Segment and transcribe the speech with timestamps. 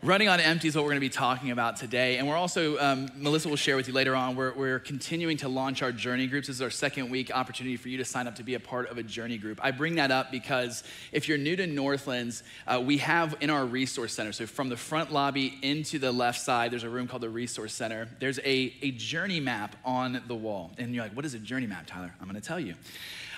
[0.00, 2.18] Running on empty is what we're going to be talking about today.
[2.18, 5.48] And we're also, um, Melissa will share with you later on, we're, we're continuing to
[5.48, 6.46] launch our journey groups.
[6.46, 8.88] This is our second week opportunity for you to sign up to be a part
[8.90, 9.58] of a journey group.
[9.60, 13.66] I bring that up because if you're new to Northlands, uh, we have in our
[13.66, 17.22] resource center, so from the front lobby into the left side, there's a room called
[17.22, 18.06] the resource center.
[18.20, 20.70] There's a, a journey map on the wall.
[20.78, 22.14] And you're like, what is a journey map, Tyler?
[22.20, 22.76] I'm going to tell you.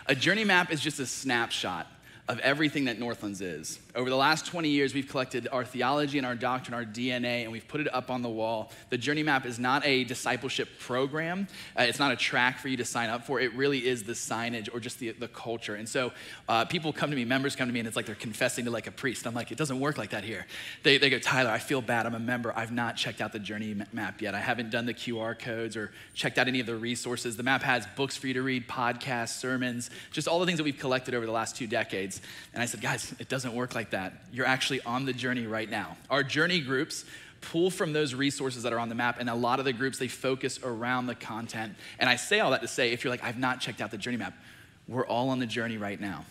[0.08, 1.86] A journey map is just a snapshot
[2.28, 3.80] of everything that Northlands is.
[3.94, 7.50] Over the last 20 years, we've collected our theology and our doctrine, our DNA, and
[7.50, 8.70] we've put it up on the wall.
[8.90, 12.76] The Journey Map is not a discipleship program, uh, it's not a track for you
[12.76, 13.40] to sign up for.
[13.40, 15.74] It really is the signage or just the, the culture.
[15.74, 16.12] And so
[16.48, 18.70] uh, people come to me, members come to me, and it's like they're confessing to
[18.70, 19.26] like a priest.
[19.26, 20.46] I'm like, it doesn't work like that here.
[20.84, 22.06] They, they go, Tyler, I feel bad.
[22.06, 22.52] I'm a member.
[22.54, 24.34] I've not checked out the Journey Map yet.
[24.36, 27.36] I haven't done the QR codes or checked out any of the resources.
[27.36, 30.64] The map has books for you to read, podcasts, sermons, just all the things that
[30.64, 32.20] we've collected over the last two decades.
[32.54, 34.12] And I said, guys, it doesn't work like that.
[34.30, 35.96] You're actually on the journey right now.
[36.10, 37.06] Our journey groups
[37.40, 39.96] pull from those resources that are on the map, and a lot of the groups,
[39.96, 41.74] they focus around the content.
[41.98, 43.96] And I say all that to say, if you're like, I've not checked out the
[43.96, 44.34] journey map,
[44.86, 46.26] we're all on the journey right now.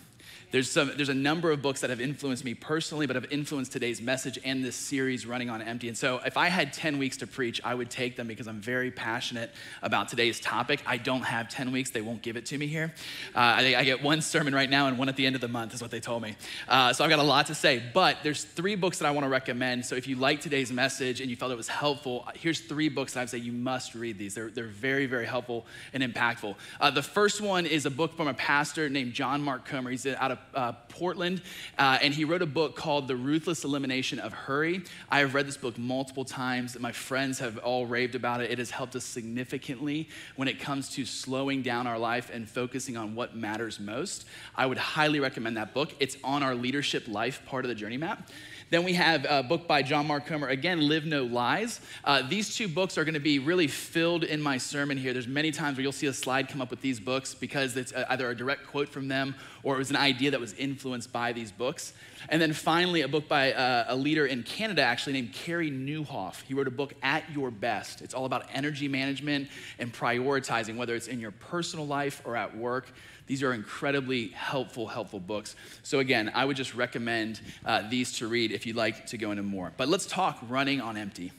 [0.50, 3.70] There's, some, there's a number of books that have influenced me personally, but have influenced
[3.70, 5.86] today's message and this series running on empty.
[5.86, 8.60] And so, if I had 10 weeks to preach, I would take them because I'm
[8.60, 10.82] very passionate about today's topic.
[10.86, 12.92] I don't have 10 weeks, they won't give it to me here.
[13.32, 15.48] Uh, I, I, get one sermon right now and one at the end of the
[15.48, 16.34] month, is what they told me.
[16.68, 19.26] Uh, so, I've got a lot to say, but there's three books that I want
[19.26, 19.86] to recommend.
[19.86, 23.12] So, if you like today's message and you felt it was helpful, here's three books
[23.12, 24.34] that I would say you must read these.
[24.34, 26.56] They're, they're very, very helpful and impactful.
[26.80, 29.90] Uh, the first one is a book from a pastor named John Mark Comer.
[29.90, 31.42] He's out of uh, Portland.
[31.78, 34.82] Uh, and he wrote a book called The Ruthless Elimination of Hurry.
[35.10, 36.78] I have read this book multiple times.
[36.78, 38.50] My friends have all raved about it.
[38.50, 42.96] It has helped us significantly when it comes to slowing down our life and focusing
[42.96, 44.26] on what matters most.
[44.54, 45.94] I would highly recommend that book.
[46.00, 48.28] It's on our leadership life part of the journey map.
[48.70, 51.80] Then we have a book by John Mark Comer, again, Live No Lies.
[52.04, 55.12] Uh, these two books are going to be really filled in my sermon here.
[55.12, 57.92] There's many times where you'll see a slide come up with these books because it's
[57.92, 61.12] uh, either a direct quote from them or it was an idea that was influenced
[61.12, 61.94] by these books.
[62.28, 66.42] And then finally, a book by uh, a leader in Canada actually named Carey Nieuwhof.
[66.42, 68.02] He wrote a book, At Your Best.
[68.02, 69.48] It's all about energy management
[69.80, 72.92] and prioritizing, whether it's in your personal life or at work.
[73.30, 75.54] These are incredibly helpful, helpful books.
[75.84, 79.30] So, again, I would just recommend uh, these to read if you'd like to go
[79.30, 79.70] into more.
[79.76, 81.30] But let's talk running on empty.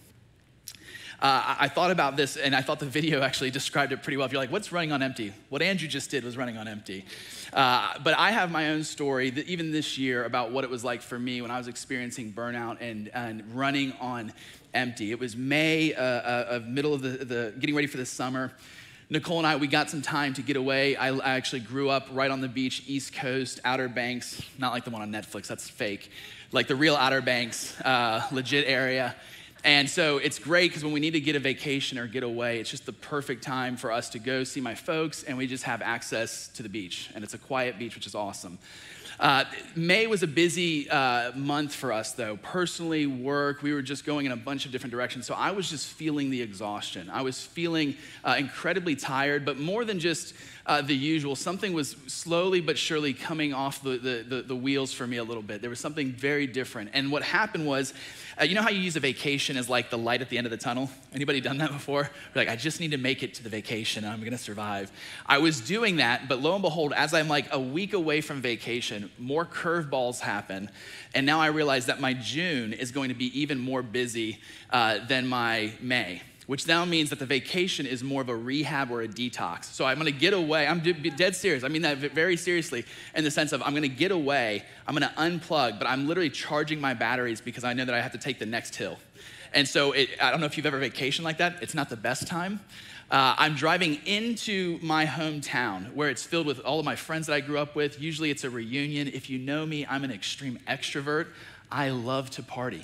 [1.21, 4.25] Uh, I thought about this and I thought the video actually described it pretty well.
[4.25, 5.33] If you're like, what's running on empty?
[5.49, 7.03] What Andrew just did was running on empty.
[7.51, 10.85] Uh, but I have my own story, that even this year, about what it was
[10.85, 14.31] like for me when I was experiencing burnout and, and running on
[14.73, 15.11] empty.
[15.11, 18.53] It was May uh, uh of middle of the, the getting ready for the summer.
[19.11, 20.95] Nicole and I, we got some time to get away.
[20.95, 24.85] I, I actually grew up right on the beach, East Coast, Outer Banks, not like
[24.85, 26.09] the one on Netflix, that's fake,
[26.53, 29.13] like the real Outer Banks, uh, legit area.
[29.65, 32.61] And so it's great because when we need to get a vacation or get away,
[32.61, 35.65] it's just the perfect time for us to go see my folks and we just
[35.65, 37.09] have access to the beach.
[37.13, 38.59] And it's a quiet beach, which is awesome.
[39.21, 39.45] Uh,
[39.75, 42.37] May was a busy uh, month for us, though.
[42.37, 45.27] Personally, work, we were just going in a bunch of different directions.
[45.27, 47.07] So I was just feeling the exhaustion.
[47.07, 50.33] I was feeling uh, incredibly tired, but more than just
[50.65, 54.91] uh, the usual, something was slowly but surely coming off the, the, the, the, wheels
[54.91, 55.61] for me a little bit.
[55.61, 56.89] There was something very different.
[56.93, 57.93] And what happened was,
[58.41, 60.47] uh, you know how you use a vacation as like the light at the end
[60.47, 60.89] of the tunnel?
[61.13, 62.09] Anybody done that before?
[62.33, 64.91] You're like, I just need to make it to the vacation and I'm gonna survive.
[65.27, 68.41] I was doing that, but lo and behold, as I'm like a week away from
[68.41, 70.71] vacation, more curveballs happen.
[71.13, 74.39] And now I realize that my June is going to be even more busy
[74.71, 78.91] uh, than my May which now means that the vacation is more of a rehab
[78.91, 79.65] or a detox.
[79.65, 80.67] So I'm gonna get away.
[80.67, 81.63] I'm dead serious.
[81.63, 82.85] I mean that very seriously
[83.15, 86.81] in the sense of I'm gonna get away, I'm gonna unplug, but I'm literally charging
[86.81, 88.97] my batteries because I know that I have to take the next hill.
[89.53, 91.61] And so it, I don't know if you've ever vacationed like that.
[91.61, 92.61] It's not the best time.
[93.11, 97.33] Uh, I'm driving into my hometown where it's filled with all of my friends that
[97.33, 98.01] I grew up with.
[98.01, 99.09] Usually it's a reunion.
[99.09, 101.27] If you know me, I'm an extreme extrovert.
[101.69, 102.83] I love to party.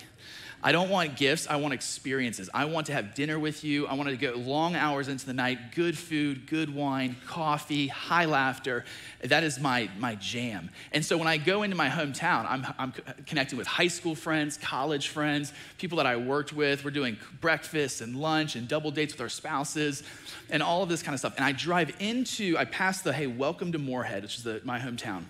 [0.64, 2.50] I don't want gifts, I want experiences.
[2.52, 3.86] I want to have dinner with you.
[3.86, 8.26] I want to go long hours into the night, good food, good wine, coffee, high
[8.26, 8.84] laughter.
[9.24, 10.72] That is my, my jam.
[10.92, 12.94] And so when I go into my hometown, I'm, I'm
[13.28, 16.84] connecting with high school friends, college friends, people that I worked with.
[16.84, 20.02] We're doing breakfast and lunch and double dates with our spouses
[20.50, 21.36] and all of this kind of stuff.
[21.36, 24.80] And I drive into, I pass the, hey, welcome to Morehead, which is the, my
[24.80, 25.26] hometown.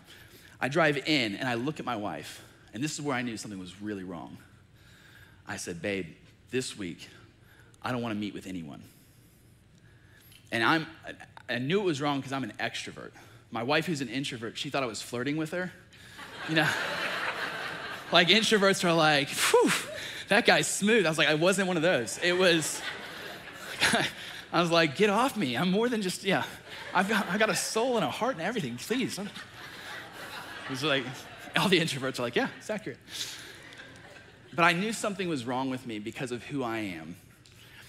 [0.62, 2.44] I drive in and I look at my wife,
[2.74, 4.38] and this is where I knew something was really wrong.
[5.47, 6.07] I said, Babe,
[6.51, 7.07] this week,
[7.81, 8.81] I don't want to meet with anyone.
[10.51, 10.88] And I'm,
[11.49, 13.11] I knew it was wrong because I'm an extrovert.
[13.51, 15.71] My wife, who's an introvert, she thought I was flirting with her.
[16.49, 16.69] You know,
[18.11, 19.71] like introverts are like, Phew,
[20.29, 21.05] that guy's smooth.
[21.05, 22.19] I was like, I wasn't one of those.
[22.21, 22.81] It was,
[24.51, 25.55] I was like, get off me.
[25.55, 26.43] I'm more than just, yeah.
[26.93, 28.77] I've got, I got a soul and a heart and everything.
[28.77, 29.19] Please.
[29.19, 29.27] It
[30.69, 31.03] was like,
[31.55, 32.97] all the introverts are like, yeah, it's accurate.
[34.57, 37.15] But I knew something was wrong with me because of who I am.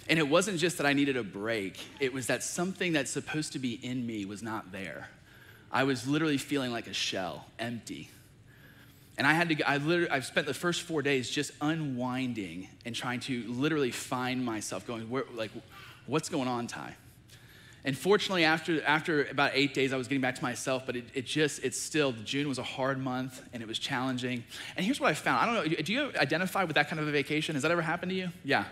[0.07, 3.55] And it wasn't just that I needed a break, it was that something that's supposed
[3.55, 5.09] to be in me was not there.
[5.73, 8.11] I was literally feeling like a shell, empty.
[9.17, 12.95] And I had to, I literally, I've spent the first four days just unwinding and
[12.95, 15.51] trying to literally find myself, going, where, like,
[16.07, 16.95] what's going on, Ty?
[17.89, 21.07] And fortunately, after, after about eight days, I was getting back to myself, but it,
[21.15, 24.45] it just, it's still, June was a hard month and it was challenging.
[24.77, 25.41] And here's what I found.
[25.41, 27.55] I don't know, do you identify with that kind of a vacation?
[27.55, 28.29] Has that ever happened to you?
[28.45, 28.67] Yeah.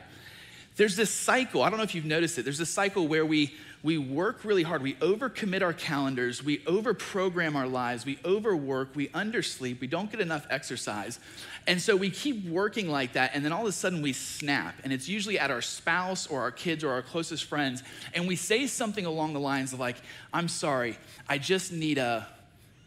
[0.77, 3.55] There's this cycle, I don't know if you've noticed it, there's this cycle where we,
[3.83, 9.09] we work really hard, we overcommit our calendars, we overprogram our lives, we overwork, we
[9.09, 11.21] undersleep, we don't get enough exercise.
[11.67, 14.75] And so we keep working like that, and then all of a sudden we snap,
[14.85, 17.83] and it's usually at our spouse or our kids or our closest friends,
[18.15, 19.97] and we say something along the lines of like,
[20.33, 22.27] I'm sorry, I just need a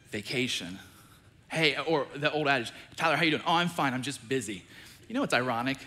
[0.09, 0.79] vacation.
[1.49, 3.43] Hey, or the old adage, Tyler, how you doing?
[3.45, 4.63] Oh, I'm fine, I'm just busy.
[5.07, 5.77] You know what's ironic?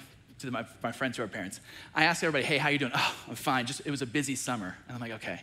[0.47, 1.61] To my, my friends who are parents.
[1.95, 2.93] I ask everybody, hey, how you doing?
[2.95, 3.67] Oh, I'm fine.
[3.67, 4.77] Just it was a busy summer.
[4.87, 5.41] And I'm like, okay.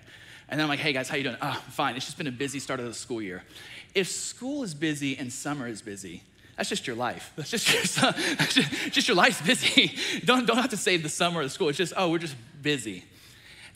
[0.49, 1.37] And then I'm like, hey guys, how you doing?
[1.41, 1.95] Oh, I'm fine.
[1.95, 3.43] It's just been a busy start of the school year.
[3.93, 6.23] If school is busy and summer is busy,
[6.57, 7.31] that's just your life.
[7.37, 9.95] That's just your, that's just, just your life's busy.
[10.25, 11.69] don't, don't have to save the summer or the school.
[11.69, 13.05] It's just, oh, we're just busy.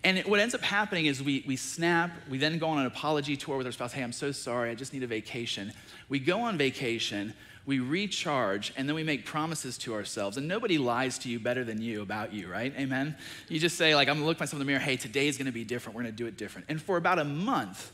[0.04, 3.38] And what ends up happening is we, we snap, we then go on an apology
[3.38, 3.94] tour with our spouse.
[3.94, 5.72] Hey, I'm so sorry, I just need a vacation.
[6.10, 7.34] We go on vacation,
[7.65, 10.36] we recharge, and then we make promises to ourselves.
[10.38, 12.74] And nobody lies to you better than you about you, right?
[12.77, 13.15] Amen?
[13.48, 15.63] You just say, like, I'm gonna look myself in the mirror, hey, today's gonna be
[15.63, 15.95] different.
[15.95, 16.68] We're gonna do it different.
[16.69, 17.94] And for about a month,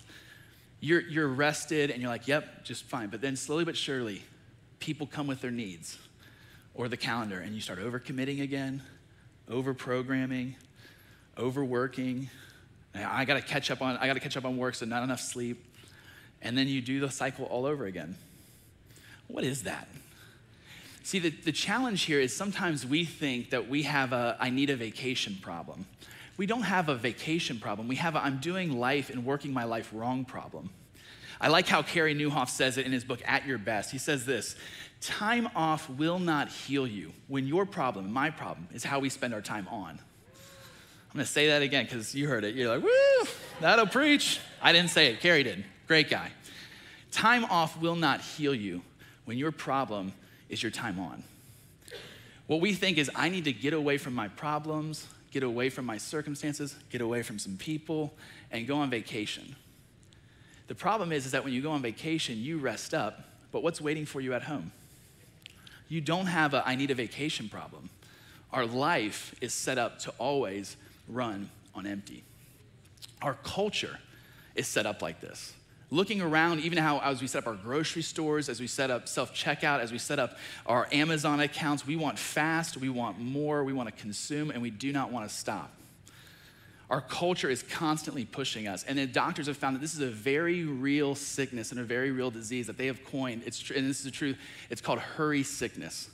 [0.80, 3.10] you're, you're rested and you're like, yep, just fine.
[3.10, 4.24] But then slowly but surely,
[4.80, 5.98] people come with their needs
[6.74, 8.82] or the calendar, and you start overcommitting again,
[9.50, 10.56] over programming,
[11.38, 12.30] overworking.
[12.96, 15.64] I gotta catch up on, I gotta catch up on work, so not enough sleep.
[16.42, 18.16] And then you do the cycle all over again.
[19.30, 19.88] What is that?
[21.04, 24.70] See, the, the challenge here is sometimes we think that we have a I need
[24.70, 25.86] a vacation problem.
[26.36, 27.88] We don't have a vacation problem.
[27.88, 30.72] We have a I'm doing life and working my life wrong problem.
[31.42, 33.92] I like how Carey Nieuwhof says it in his book, At Your Best.
[33.92, 34.56] He says this
[35.00, 39.34] Time off will not heal you when your problem, my problem, is how we spend
[39.34, 39.92] our time on.
[39.92, 42.56] I'm gonna say that again because you heard it.
[42.56, 43.30] You're like, woo,
[43.62, 44.40] that'll preach.
[44.62, 45.64] I didn't say it, Carey did.
[45.88, 46.32] Great guy.
[47.12, 48.82] Time off will not heal you
[49.30, 50.12] when your problem
[50.50, 51.24] is your time on.
[52.48, 55.86] What we think is, I need to get away from my problems, get away from
[55.86, 58.12] my circumstances, get away from some people,
[58.50, 59.56] and go on vacation.
[60.68, 63.80] The problem is, is that when you go on vacation, you rest up, but what's
[63.80, 64.72] waiting for you at home?
[65.90, 67.92] You don't have a I need a vacation problem.
[68.52, 70.76] Our life is set up to always
[71.08, 72.24] run on empty.
[73.22, 74.00] Our culture
[74.56, 75.54] is set up like this
[75.92, 79.08] looking around, even how as we set up our grocery stores, as we set up
[79.08, 83.64] self checkout, as we set up our Amazon accounts, we want fast, we want more,
[83.64, 85.72] we want to consume, and we do not want to stop.
[86.90, 90.08] Our culture is constantly pushing us, and the doctors have found that this is a
[90.08, 93.44] very real sickness and a very real disease that they have coined.
[93.46, 94.38] It's tr- and this is the truth.
[94.72, 96.10] It's called hurry sickness.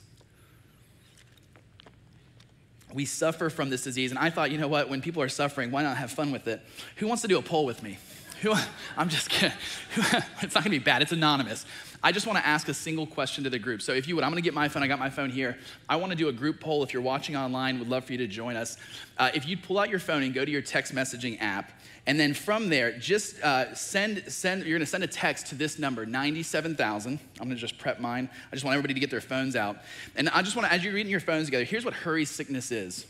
[2.92, 4.88] We suffer from this disease, and I thought, you know what?
[4.88, 6.60] When people are suffering, why not have fun with it?
[6.96, 7.98] Who wants to do a poll with me?
[8.42, 8.54] Who,
[8.96, 9.56] I'm just kidding.
[10.42, 11.64] it's not gonna be bad, it's anonymous.
[12.02, 13.82] I just wanna ask a single question to the group.
[13.82, 15.58] So if you would, I'm gonna get my phone, I got my phone here.
[15.88, 16.82] I wanna do a group poll.
[16.82, 18.76] If you're watching online, would love for you to join us.
[19.18, 21.72] Uh, if you'd pull out your phone and go to your text messaging app,
[22.06, 25.78] and then from there, just uh, send, send, you're gonna send a text to this
[25.78, 27.18] number, 97,000.
[27.40, 28.28] I'm gonna just prep mine.
[28.52, 29.78] I just want everybody to get their phones out.
[30.14, 33.06] And I just wanna, as you're reading your phones together, here's what hurry sickness is.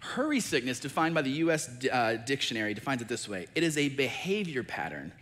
[0.00, 3.88] Hurry sickness, defined by the US uh, dictionary, defines it this way it is a
[3.90, 5.12] behavior pattern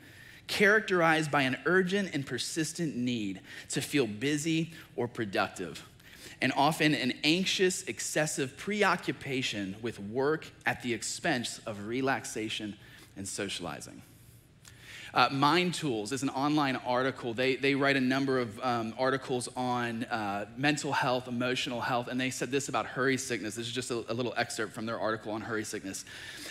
[0.47, 5.87] characterized by an urgent and persistent need to feel busy or productive,
[6.41, 12.77] and often an anxious, excessive preoccupation with work at the expense of relaxation
[13.17, 14.03] and socializing.
[15.15, 17.35] Uh, Mind Tools is an online article.
[17.35, 22.21] They, they write a number of um, articles on uh, mental health, emotional health, and
[22.21, 23.55] they said this about hurry sickness.
[23.55, 26.05] This is just a, a little excerpt from their article on hurry sickness.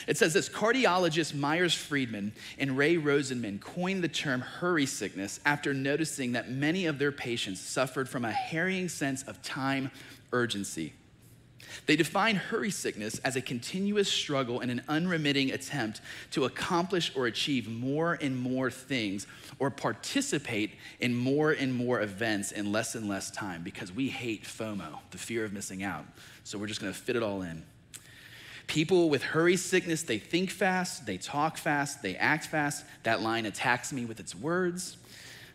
[0.08, 5.74] It says this cardiologist Myers Friedman and Ray Rosenman coined the term hurry sickness after
[5.74, 9.92] noticing that many of their patients suffered from a harrying sense of time
[10.32, 10.94] urgency.
[11.86, 17.28] They define hurry sickness as a continuous struggle and an unremitting attempt to accomplish or
[17.28, 19.28] achieve more and more things
[19.60, 24.44] or participate in more and more events in less and less time because we hate
[24.44, 26.06] FOMO, the fear of missing out.
[26.44, 27.64] So we're just gonna fit it all in.
[28.68, 32.86] People with hurry sickness, they think fast, they talk fast, they act fast.
[33.04, 34.98] That line attacks me with its words.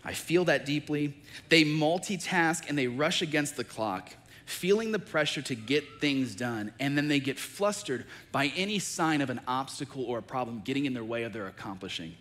[0.04, 1.14] I feel that deeply.
[1.48, 6.72] They multitask and they rush against the clock feeling the pressure to get things done,
[6.80, 10.86] and then they get flustered by any sign of an obstacle or a problem getting
[10.86, 12.14] in their way of their accomplishing.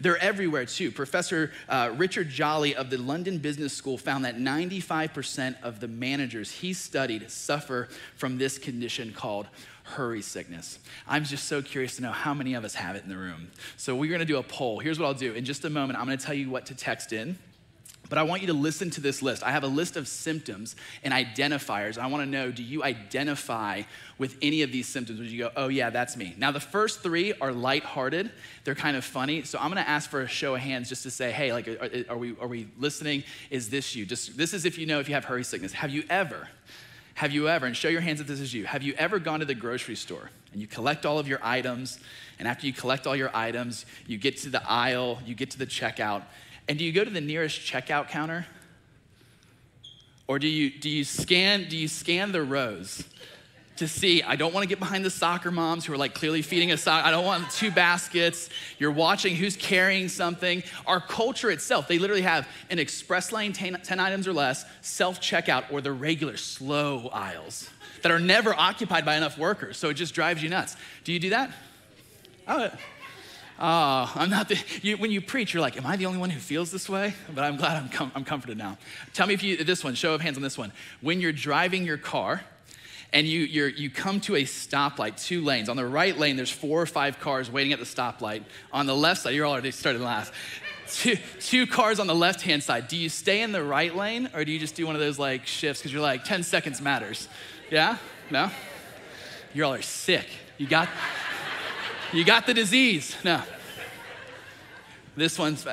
[0.00, 0.90] They're everywhere too.
[0.90, 6.50] Professor uh, Richard Jolly of the London Business School found that 95% of the managers
[6.50, 9.46] he studied suffer from this condition called
[9.84, 10.78] hurry sickness.
[11.06, 13.50] I'm just so curious to know how many of us have it in the room.
[13.76, 14.78] So we're gonna do a poll.
[14.78, 15.32] Here's what I'll do.
[15.32, 17.38] In just a moment, I'm gonna tell you what to text in.
[18.12, 19.42] But I want you to listen to this list.
[19.42, 21.96] I have a list of symptoms and identifiers.
[21.96, 23.84] I want to know do you identify
[24.18, 25.18] with any of these symptoms?
[25.18, 26.34] Would you go, oh, yeah, that's me?
[26.36, 28.30] Now, the first three are lighthearted,
[28.64, 29.44] they're kind of funny.
[29.44, 31.66] So I'm going to ask for a show of hands just to say, hey, like,
[31.66, 33.24] are, are, we, are we listening?
[33.48, 34.04] Is this you?
[34.04, 35.72] Just, this is if you know if you have hurry sickness.
[35.72, 36.48] Have you ever?
[37.14, 39.40] Have you ever, and show your hands if this is you, have you ever gone
[39.40, 41.98] to the grocery store and you collect all of your items,
[42.38, 45.58] and after you collect all your items, you get to the aisle, you get to
[45.58, 46.24] the checkout,
[46.68, 48.46] and do you go to the nearest checkout counter?
[50.28, 53.04] Or do you, do you, scan, do you scan the rows
[53.76, 54.22] to see?
[54.22, 56.76] I don't want to get behind the soccer moms who are like clearly feeding a
[56.76, 57.04] sock.
[57.04, 58.48] I don't want two baskets.
[58.78, 60.62] You're watching who's carrying something.
[60.86, 65.20] Our culture itself, they literally have an express lane, 10, 10 items or less, self
[65.20, 67.68] checkout, or the regular slow aisles
[68.02, 69.76] that are never occupied by enough workers.
[69.76, 70.76] So it just drives you nuts.
[71.04, 71.50] Do you do that?
[72.46, 72.70] Oh,
[73.64, 76.30] Oh, I'm not the, you, when you preach, you're like, am I the only one
[76.30, 77.14] who feels this way?
[77.32, 78.76] But I'm glad I'm, com- I'm comforted now.
[79.14, 80.72] Tell me if you, this one, show of hands on this one.
[81.00, 82.42] When you're driving your car
[83.12, 85.68] and you, you you come to a stoplight, two lanes.
[85.68, 88.42] On the right lane, there's four or five cars waiting at the stoplight.
[88.72, 90.32] On the left side, you're already starting to laugh.
[90.88, 92.88] Two, two cars on the left hand side.
[92.88, 95.18] Do you stay in the right lane or do you just do one of those
[95.18, 97.28] like shifts because you're like 10 seconds matters?
[97.70, 97.96] Yeah?
[98.30, 98.50] No?
[99.54, 100.26] You're all are sick.
[100.58, 100.88] You got,
[102.12, 103.16] you got the disease.
[103.24, 103.42] No.
[105.16, 105.66] This one's,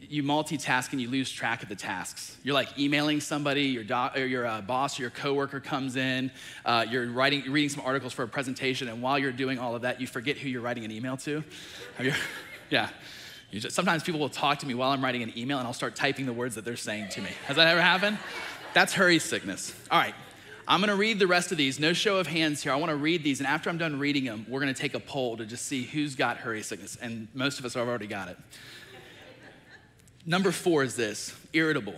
[0.00, 2.36] you multitask and you lose track of the tasks.
[2.42, 3.84] You're like emailing somebody, your,
[4.14, 6.30] or your uh, boss or your coworker comes in,
[6.64, 9.82] uh, you're writing, reading some articles for a presentation, and while you're doing all of
[9.82, 11.44] that, you forget who you're writing an email to.
[12.00, 12.12] You,
[12.70, 12.88] yeah.
[13.52, 15.94] Just, sometimes people will talk to me while I'm writing an email, and I'll start
[15.94, 17.30] typing the words that they're saying to me.
[17.46, 18.18] Has that ever happened?
[18.74, 19.74] That's hurry sickness.
[19.90, 20.14] All right,
[20.70, 21.80] I'm gonna read the rest of these.
[21.80, 22.72] No show of hands here.
[22.72, 25.38] I wanna read these, and after I'm done reading them, we're gonna take a poll
[25.38, 26.96] to just see who's got hurry sickness.
[27.00, 28.36] And most of us have already got it.
[30.26, 31.94] Number four is this irritable.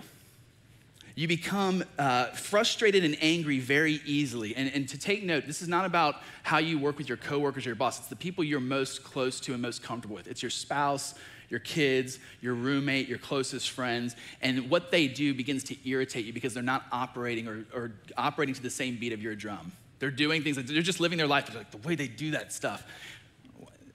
[1.16, 4.54] You become uh, frustrated and angry very easily.
[4.54, 7.66] And, and to take note, this is not about how you work with your coworkers
[7.66, 7.98] or your boss.
[7.98, 10.28] It's the people you're most close to and most comfortable with.
[10.28, 11.14] It's your spouse,
[11.50, 16.32] your kids, your roommate, your closest friends, and what they do begins to irritate you
[16.32, 19.72] because they're not operating or, or operating to the same beat of your drum.
[19.98, 21.54] They're doing things, they're just living their life.
[21.54, 22.86] Like the way they do that stuff.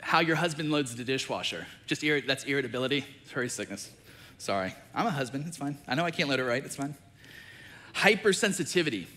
[0.02, 3.90] How your husband loads the dishwasher, just irrit- that's irritability, it's hurry sickness.
[4.38, 5.78] Sorry, I'm a husband, it's fine.
[5.88, 6.96] I know I can't load it right, it's fine.
[7.96, 9.08] Hypersensitivity.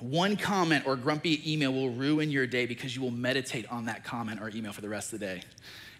[0.00, 4.04] One comment or grumpy email will ruin your day because you will meditate on that
[4.04, 5.42] comment or email for the rest of the day.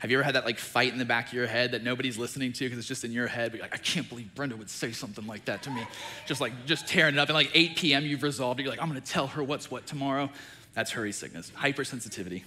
[0.00, 2.18] Have you ever had that like fight in the back of your head that nobody's
[2.18, 3.52] listening to because it's just in your head?
[3.52, 5.82] But like, I can't believe Brenda would say something like that to me.
[6.26, 7.28] Just like, just tearing it up.
[7.28, 8.64] And like 8 p.m., you've resolved it.
[8.64, 10.30] You're like, I'm going to tell her what's what tomorrow.
[10.74, 12.42] That's hurry sickness, hypersensitivity.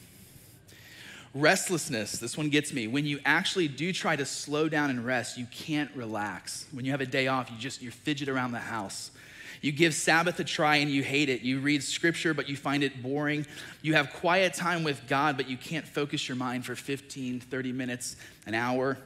[1.33, 2.87] Restlessness, this one gets me.
[2.87, 6.65] When you actually do try to slow down and rest, you can't relax.
[6.71, 9.11] When you have a day off, you just you fidget around the house.
[9.61, 11.41] You give Sabbath a try and you hate it.
[11.41, 13.45] You read scripture, but you find it boring.
[13.81, 17.71] You have quiet time with God, but you can't focus your mind for 15, 30
[17.73, 18.97] minutes, an hour.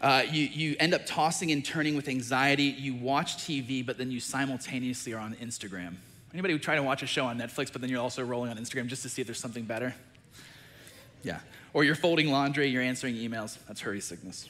[0.00, 2.64] Uh, you, you end up tossing and turning with anxiety.
[2.64, 5.94] You watch TV, but then you simultaneously are on Instagram.
[6.32, 8.56] Anybody who try to watch a show on Netflix, but then you're also rolling on
[8.56, 9.94] Instagram just to see if there's something better?
[11.22, 11.40] Yeah.
[11.72, 13.58] Or you're folding laundry, you're answering emails.
[13.66, 14.48] That's hurry sickness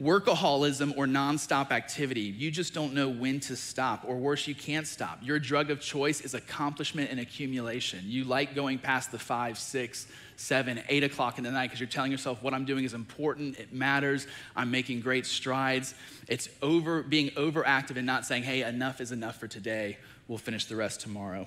[0.00, 2.22] workaholism or nonstop activity.
[2.22, 5.20] You just don't know when to stop, or worse, you can't stop.
[5.22, 8.00] Your drug of choice is accomplishment and accumulation.
[8.04, 11.88] You like going past the five, six, seven, eight o'clock in the night because you're
[11.88, 15.94] telling yourself what I'm doing is important, it matters, I'm making great strides.
[16.26, 19.98] It's over being overactive and not saying, hey, enough is enough for today.
[20.26, 21.46] We'll finish the rest tomorrow.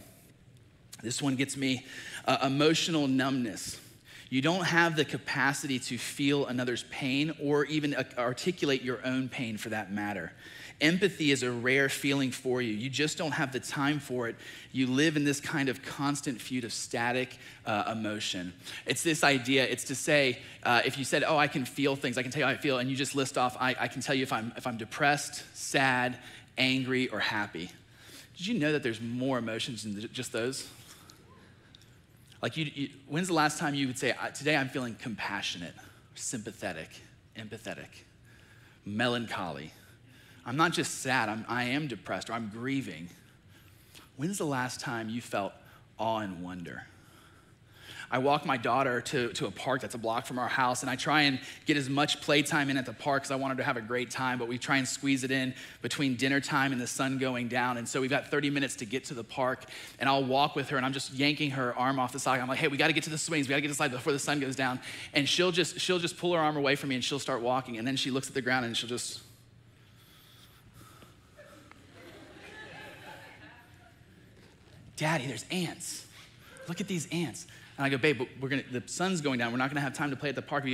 [1.04, 1.86] This one gets me
[2.26, 3.80] uh, emotional numbness.
[4.30, 9.58] You don't have the capacity to feel another's pain or even articulate your own pain
[9.58, 10.34] for that matter.
[10.80, 12.74] Empathy is a rare feeling for you.
[12.74, 14.36] You just don't have the time for it.
[14.72, 18.54] You live in this kind of constant feud of static uh, emotion.
[18.86, 22.18] It's this idea, it's to say, uh, if you said, Oh, I can feel things,
[22.18, 24.02] I can tell you how I feel, and you just list off, I, I can
[24.02, 26.18] tell you if I'm, if I'm depressed, sad,
[26.60, 27.72] angry, or happy.
[28.38, 30.70] Did you know that there's more emotions than just those?
[32.42, 35.74] Like, you, you, when's the last time you would say, Today I'm feeling compassionate,
[36.16, 36.90] sympathetic,
[37.36, 37.90] empathetic,
[38.86, 39.72] melancholy?
[40.46, 43.10] I'm not just sad, I'm, I am depressed or I'm grieving.
[44.16, 45.54] When's the last time you felt
[46.00, 46.88] awe and wonder?
[48.10, 50.90] I walk my daughter to, to a park that's a block from our house, and
[50.90, 53.58] I try and get as much playtime in at the park because I want her
[53.58, 56.72] to have a great time, but we try and squeeze it in between dinner time
[56.72, 57.78] and the sun going down.
[57.78, 59.66] And so we've got 30 minutes to get to the park,
[60.00, 62.40] and I'll walk with her, and I'm just yanking her arm off the side.
[62.40, 63.48] I'm like, hey, we got to get to the swings.
[63.48, 64.80] We got to get to the slide before the sun goes down.
[65.14, 67.78] And she'll just, she'll just pull her arm away from me, and she'll start walking.
[67.78, 69.22] And then she looks at the ground, and she'll just
[74.98, 76.06] Daddy, there's ants.
[76.68, 77.48] Look at these ants.
[77.78, 79.52] And I go, babe, but we're gonna, the sun's going down.
[79.52, 80.66] We're not gonna have time to play at the park.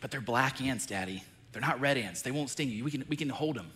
[0.00, 1.22] But they're black ants, Daddy.
[1.52, 2.22] They're not red ants.
[2.22, 2.84] They won't sting you.
[2.84, 3.70] We can, we can hold them.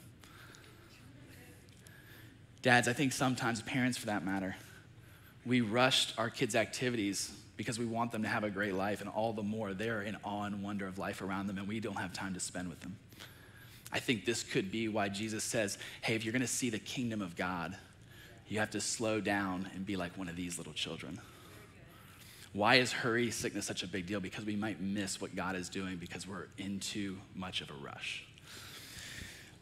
[2.62, 4.56] Dads, I think sometimes parents, for that matter,
[5.44, 9.08] we rushed our kids' activities because we want them to have a great life, and
[9.10, 11.98] all the more they're in awe and wonder of life around them, and we don't
[11.98, 12.96] have time to spend with them.
[13.92, 17.22] I think this could be why Jesus says, hey, if you're gonna see the kingdom
[17.22, 17.76] of God,
[18.48, 21.20] you have to slow down and be like one of these little children.
[22.54, 24.20] Why is hurry sickness such a big deal?
[24.20, 27.74] Because we might miss what God is doing because we're in too much of a
[27.74, 28.24] rush.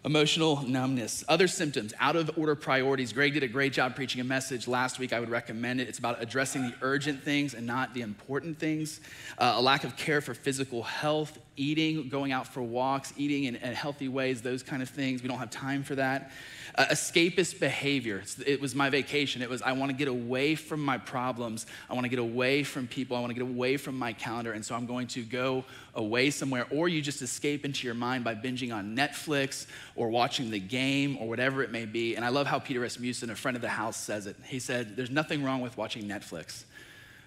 [0.04, 1.24] Emotional numbness.
[1.26, 3.14] Other symptoms, out of order priorities.
[3.14, 5.14] Greg did a great job preaching a message last week.
[5.14, 5.88] I would recommend it.
[5.88, 9.00] It's about addressing the urgent things and not the important things.
[9.38, 13.56] Uh, a lack of care for physical health, eating, going out for walks, eating in,
[13.56, 15.22] in healthy ways, those kind of things.
[15.22, 16.30] We don't have time for that.
[16.74, 18.22] Uh, escapist behavior.
[18.46, 19.42] It was my vacation.
[19.42, 21.66] It was, I want to get away from my problems.
[21.90, 23.16] I want to get away from people.
[23.16, 24.52] I want to get away from my calendar.
[24.52, 26.66] And so I'm going to go away somewhere.
[26.70, 29.66] Or you just escape into your mind by binging on Netflix
[29.96, 32.16] or watching the game or whatever it may be.
[32.16, 34.36] And I love how Peter Rasmussen, a friend of the house, says it.
[34.46, 36.64] He said, There's nothing wrong with watching Netflix.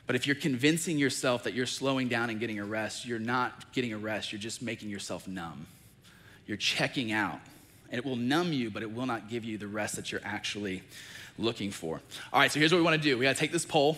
[0.07, 3.71] But if you're convincing yourself that you're slowing down and getting a rest, you're not
[3.73, 4.31] getting a rest.
[4.31, 5.65] You're just making yourself numb.
[6.45, 7.39] You're checking out.
[7.89, 10.21] And it will numb you, but it will not give you the rest that you're
[10.23, 10.83] actually
[11.37, 12.01] looking for.
[12.31, 13.17] All right, so here's what we want to do.
[13.17, 13.97] We got to take this poll.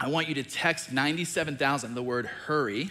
[0.00, 2.90] I want you to text 97,000 the word hurry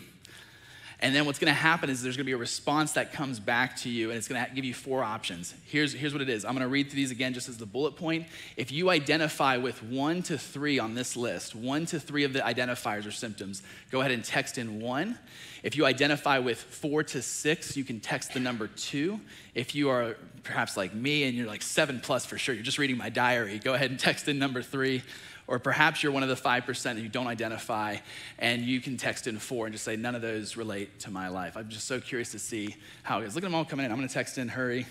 [1.00, 3.90] and then what's gonna happen is there's gonna be a response that comes back to
[3.90, 5.54] you, and it's gonna give you four options.
[5.66, 7.96] Here's, here's what it is I'm gonna read through these again just as the bullet
[7.96, 8.28] point.
[8.56, 12.40] If you identify with one to three on this list, one to three of the
[12.40, 15.20] identifiers or symptoms, go ahead and text in one.
[15.64, 19.20] If you identify with four to six, you can text the number two.
[19.54, 22.78] If you are perhaps like me and you're like seven plus for sure, you're just
[22.78, 25.04] reading my diary, go ahead and text in number three.
[25.48, 27.98] Or perhaps you're one of the 5% that you don't identify
[28.38, 31.30] and you can text in four and just say, none of those relate to my
[31.30, 31.56] life.
[31.56, 33.36] I'm just so curious to see how it is.
[33.36, 33.92] Look at them all coming in.
[33.92, 34.86] I'm going to text in, hurry.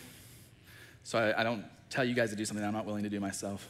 [1.04, 3.20] So I, I don't tell you guys to do something I'm not willing to do
[3.20, 3.68] myself.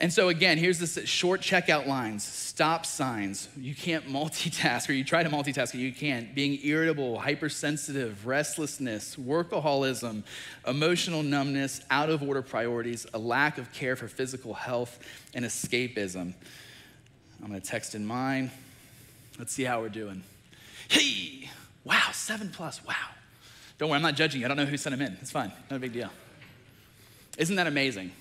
[0.00, 3.48] And so, again, here's this short checkout lines, stop signs.
[3.54, 6.34] You can't multitask, or you try to multitask, and you can't.
[6.34, 10.22] Being irritable, hypersensitive, restlessness, workaholism,
[10.66, 14.98] emotional numbness, out of order priorities, a lack of care for physical health,
[15.34, 16.32] and escapism.
[17.42, 18.50] I'm gonna text in mine.
[19.38, 20.22] Let's see how we're doing.
[20.88, 21.50] Hey,
[21.84, 22.94] wow, seven plus, wow.
[23.76, 24.46] Don't worry, I'm not judging you.
[24.46, 25.18] I don't know who sent them in.
[25.20, 26.10] It's fine, not a big deal.
[27.36, 28.12] Isn't that amazing?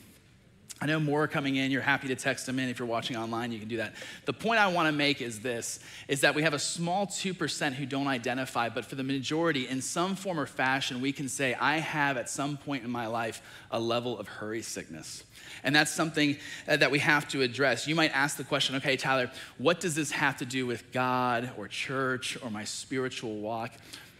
[0.82, 1.72] I know more are coming in.
[1.72, 2.70] You're happy to text them in.
[2.70, 3.96] If you're watching online, you can do that.
[4.24, 7.74] The point I want to make is this is that we have a small 2%
[7.74, 11.54] who don't identify, but for the majority, in some form or fashion, we can say,
[11.54, 15.24] I have at some point in my life a level of hurry sickness.
[15.64, 17.86] And that's something uh, that we have to address.
[17.86, 21.52] You might ask the question, okay, Tyler, what does this have to do with God
[21.58, 23.74] or church or my spiritual walk?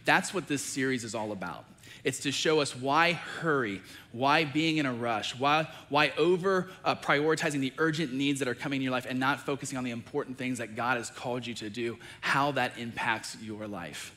[0.04, 1.64] That's what this series is all about.
[2.04, 3.82] It's to show us why hurry,
[4.12, 8.54] why being in a rush, why, why over uh, prioritizing the urgent needs that are
[8.54, 11.46] coming in your life and not focusing on the important things that God has called
[11.46, 14.14] you to do, how that impacts your life.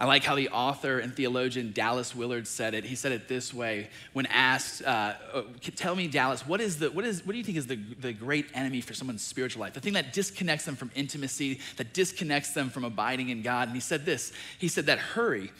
[0.00, 2.84] I like how the author and theologian Dallas Willard said it.
[2.84, 5.42] He said it this way when asked, uh, uh
[5.76, 8.14] Tell me, Dallas, what, is the, what, is, what do you think is the, the
[8.14, 9.74] great enemy for someone's spiritual life?
[9.74, 13.68] The thing that disconnects them from intimacy, that disconnects them from abiding in God?
[13.68, 15.52] And he said this He said that hurry,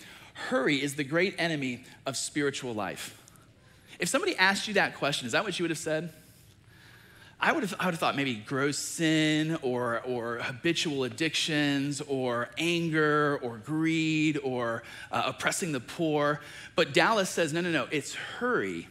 [0.49, 3.17] hurry is the great enemy of spiritual life.
[3.99, 6.13] If somebody asked you that question, is that what you would have said?
[7.43, 12.51] I would have, I would have thought maybe gross sin or, or habitual addictions or
[12.59, 16.41] anger or greed or uh, oppressing the poor.
[16.77, 18.89] But Dallas says, no, no, no, it's hurry.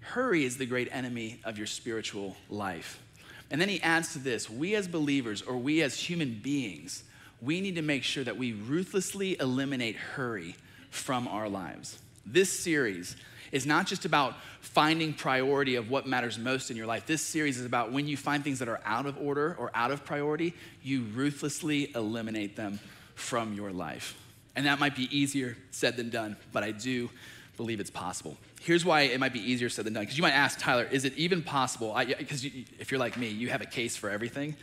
[0.00, 3.02] Hurry is the great enemy of your spiritual life.
[3.50, 7.04] And then he adds to this we as believers or we as human beings,
[7.42, 10.56] we need to make sure that we ruthlessly eliminate hurry
[10.90, 11.98] from our lives.
[12.26, 13.16] This series
[13.52, 17.06] is not just about finding priority of what matters most in your life.
[17.06, 19.90] This series is about when you find things that are out of order or out
[19.90, 22.78] of priority, you ruthlessly eliminate them
[23.14, 24.16] from your life.
[24.54, 27.10] And that might be easier said than done, but I do
[27.56, 28.36] believe it's possible.
[28.60, 30.02] Here's why it might be easier said than done.
[30.02, 31.96] Because you might ask, Tyler, is it even possible?
[32.18, 34.54] Because if you're like me, you have a case for everything.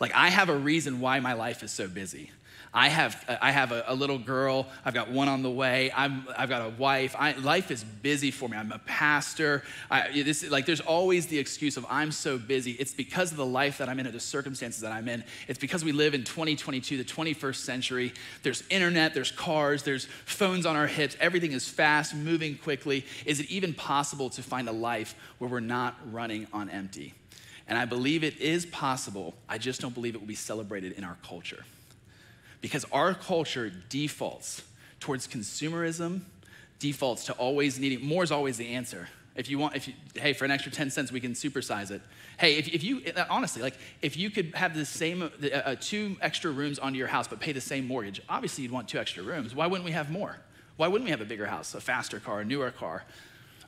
[0.00, 2.30] Like, I have a reason why my life is so busy.
[2.76, 4.66] I have, I have a, a little girl.
[4.84, 5.92] I've got one on the way.
[5.94, 7.14] I'm, I've got a wife.
[7.16, 8.56] I, life is busy for me.
[8.56, 9.62] I'm a pastor.
[9.88, 12.72] I, this, like, there's always the excuse of I'm so busy.
[12.72, 15.22] It's because of the life that I'm in or the circumstances that I'm in.
[15.46, 18.12] It's because we live in 2022, the 21st century.
[18.42, 21.16] There's internet, there's cars, there's phones on our hips.
[21.20, 23.06] Everything is fast, moving quickly.
[23.24, 27.14] Is it even possible to find a life where we're not running on empty?
[27.68, 29.32] And I believe it is possible.
[29.48, 31.64] I just don't believe it will be celebrated in our culture
[32.64, 34.62] because our culture defaults
[34.98, 36.22] towards consumerism,
[36.78, 39.06] defaults to always needing more is always the answer.
[39.36, 42.00] If you want, if you, hey, for an extra 10 cents, we can supersize it.
[42.38, 46.16] Hey, if, if you, honestly, like, if you could have the same, uh, uh, two
[46.22, 49.22] extra rooms onto your house, but pay the same mortgage, obviously you'd want two extra
[49.22, 49.54] rooms.
[49.54, 50.38] Why wouldn't we have more?
[50.78, 53.04] Why wouldn't we have a bigger house, a faster car, a newer car?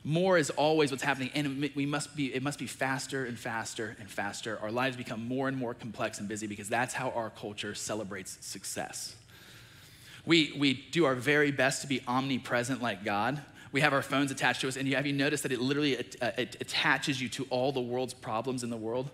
[0.07, 3.97] More is always what's happening and we must be it must be faster and faster
[3.99, 4.57] and faster.
[4.61, 8.37] Our lives become more and more complex and busy because that's how our culture celebrates
[8.39, 9.17] success.
[10.25, 13.41] We, we do our very best to be omnipresent like god.
[13.73, 15.95] We have our phones attached to us and you, have you noticed that it literally
[15.95, 19.11] it, uh, it attaches you to all the world's problems in the world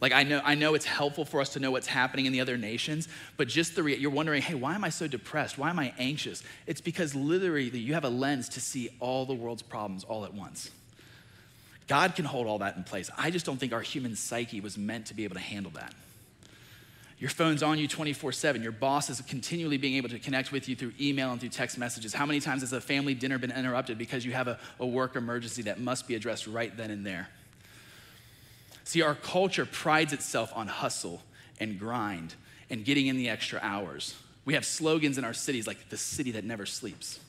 [0.00, 2.40] like I know, I know it's helpful for us to know what's happening in the
[2.40, 5.58] other nations, but just the you're wondering, hey, why am I so depressed?
[5.58, 6.42] Why am I anxious?
[6.66, 10.32] It's because literally you have a lens to see all the world's problems all at
[10.32, 10.70] once.
[11.86, 13.10] God can hold all that in place.
[13.18, 15.92] I just don't think our human psyche was meant to be able to handle that.
[17.18, 18.62] Your phone's on you 24 7.
[18.62, 21.76] Your boss is continually being able to connect with you through email and through text
[21.76, 22.14] messages.
[22.14, 25.16] How many times has a family dinner been interrupted because you have a, a work
[25.16, 27.28] emergency that must be addressed right then and there?
[28.84, 31.22] See, our culture prides itself on hustle
[31.58, 32.34] and grind
[32.70, 34.14] and getting in the extra hours.
[34.44, 37.20] We have slogans in our cities like the city that never sleeps.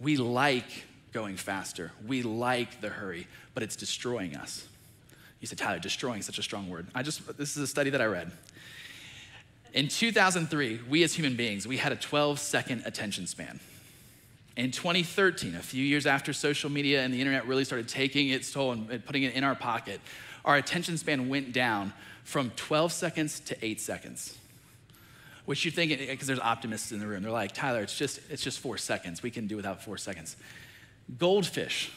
[0.00, 4.66] We like going faster, we like the hurry, but it's destroying us.
[5.40, 6.86] You said, Tyler, destroying is such a strong word.
[6.94, 8.30] I just, this is a study that I read.
[9.72, 13.60] In 2003, we as human beings, we had a 12 second attention span.
[14.56, 18.50] In 2013, a few years after social media and the internet really started taking its
[18.50, 20.00] toll and putting it in our pocket,
[20.48, 21.92] our attention span went down
[22.24, 24.36] from 12 seconds to eight seconds.
[25.44, 28.18] Which you think, eh, because there's optimists in the room, they're like, Tyler, it's just,
[28.30, 29.22] it's just four seconds.
[29.22, 30.36] We can do without four seconds.
[31.18, 31.92] Goldfish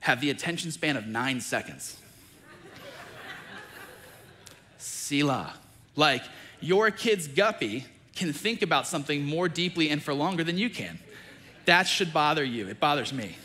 [0.00, 1.96] have the attention span of nine seconds.
[4.78, 5.54] Sila,
[5.94, 6.22] Like,
[6.60, 7.84] your kid's guppy
[8.16, 10.98] can think about something more deeply and for longer than you can.
[11.66, 12.66] That should bother you.
[12.68, 13.36] It bothers me.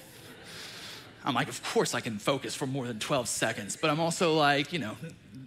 [1.27, 4.33] I'm like, of course I can focus for more than 12 seconds, but I'm also
[4.35, 4.95] like, you know,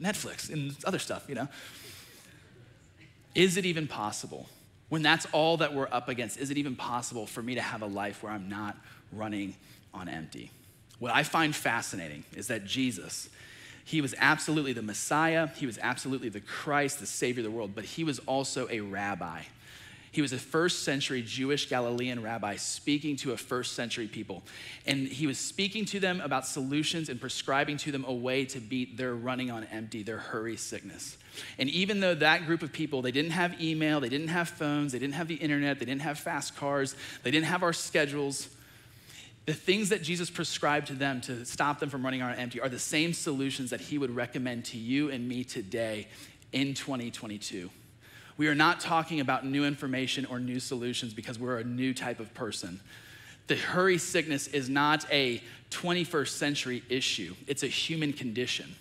[0.00, 1.48] Netflix and other stuff, you know.
[3.34, 4.46] Is it even possible?
[4.90, 7.80] When that's all that we're up against, is it even possible for me to have
[7.80, 8.76] a life where I'm not
[9.10, 9.54] running
[9.94, 10.50] on empty?
[10.98, 13.30] What I find fascinating is that Jesus,
[13.84, 17.72] he was absolutely the Messiah, he was absolutely the Christ, the Savior of the world,
[17.74, 19.40] but he was also a rabbi.
[20.12, 24.42] He was a first century Jewish Galilean rabbi speaking to a first century people.
[24.86, 28.58] And he was speaking to them about solutions and prescribing to them a way to
[28.58, 31.16] beat their running on empty, their hurry sickness.
[31.58, 34.92] And even though that group of people, they didn't have email, they didn't have phones,
[34.92, 38.48] they didn't have the internet, they didn't have fast cars, they didn't have our schedules,
[39.46, 42.68] the things that Jesus prescribed to them to stop them from running on empty are
[42.68, 46.08] the same solutions that he would recommend to you and me today
[46.52, 47.70] in 2022.
[48.40, 52.20] We are not talking about new information or new solutions because we're a new type
[52.20, 52.80] of person.
[53.48, 58.76] The hurry sickness is not a 21st century issue, it's a human condition.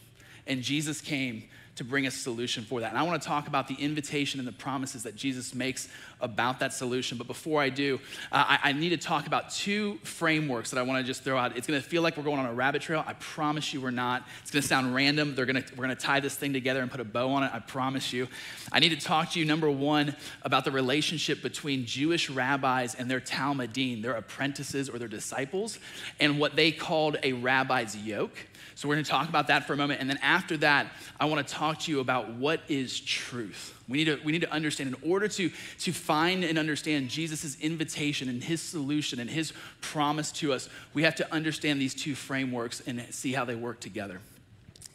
[0.47, 1.43] And Jesus came
[1.79, 2.89] to bring a solution for that.
[2.89, 5.87] And I want to talk about the invitation and the promises that Jesus makes
[6.19, 7.17] about that solution.
[7.17, 8.01] But before I do,
[8.33, 11.37] uh, I, I, need to talk about two frameworks that I want to just throw
[11.37, 11.55] out.
[11.55, 13.01] It's going to feel like we're going on a rabbit trail.
[13.07, 14.27] I promise you we're not.
[14.41, 15.35] It's going to sound random.
[15.35, 17.43] They're going to, we're going to tie this thing together and put a bow on
[17.43, 17.51] it.
[17.53, 18.27] I promise you.
[18.73, 23.09] I need to talk to you, number one, about the relationship between Jewish rabbis and
[23.09, 25.79] their talmidim, their apprentices or their disciples,
[26.19, 28.35] and what they called a rabbi's yoke.
[28.79, 29.99] So we're going to talk about that for a moment.
[29.99, 30.87] And then after that,
[31.19, 33.77] I want to talk to you about what is truth.
[33.89, 37.59] We need to, we need to understand, in order to, to find and understand Jesus'
[37.59, 42.15] invitation and his solution and his promise to us, we have to understand these two
[42.15, 44.21] frameworks and see how they work together.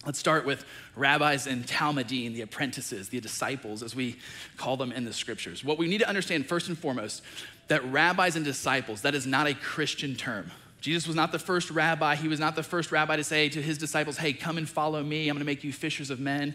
[0.06, 0.64] Let's start with
[0.96, 4.16] rabbis and Talmidim, the apprentices, the disciples, as we
[4.56, 5.62] call them in the scriptures.
[5.62, 7.20] What we need to understand first and foremost
[7.68, 10.50] that rabbis and disciples, that is not a Christian term.
[10.84, 12.14] Jesus was not the first rabbi.
[12.14, 15.02] He was not the first rabbi to say to his disciples, Hey, come and follow
[15.02, 15.30] me.
[15.30, 16.54] I'm going to make you fishers of men.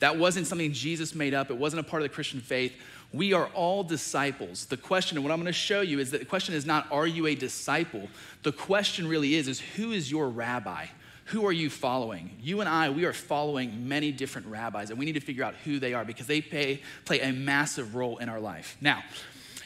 [0.00, 2.74] That wasn't something Jesus made up, it wasn't a part of the Christian faith.
[3.10, 4.66] We are all disciples.
[4.66, 6.92] The question, and what I'm going to show you, is that the question is not,
[6.92, 8.06] Are you a disciple?
[8.42, 10.84] The question really is, is Who is your rabbi?
[11.30, 12.36] Who are you following?
[12.42, 15.54] You and I, we are following many different rabbis, and we need to figure out
[15.64, 18.76] who they are because they pay, play a massive role in our life.
[18.82, 19.02] Now,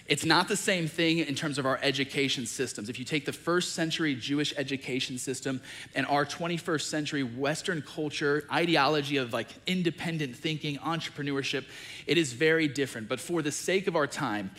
[0.07, 2.91] it's not the same thing in terms of our education systems.
[2.91, 5.63] If you take the first century Jewish education system
[5.95, 11.65] and our 21st century Western culture, ideology of like independent thinking, entrepreneurship,
[12.07, 13.09] it is very different.
[13.09, 14.51] But for the sake of our time,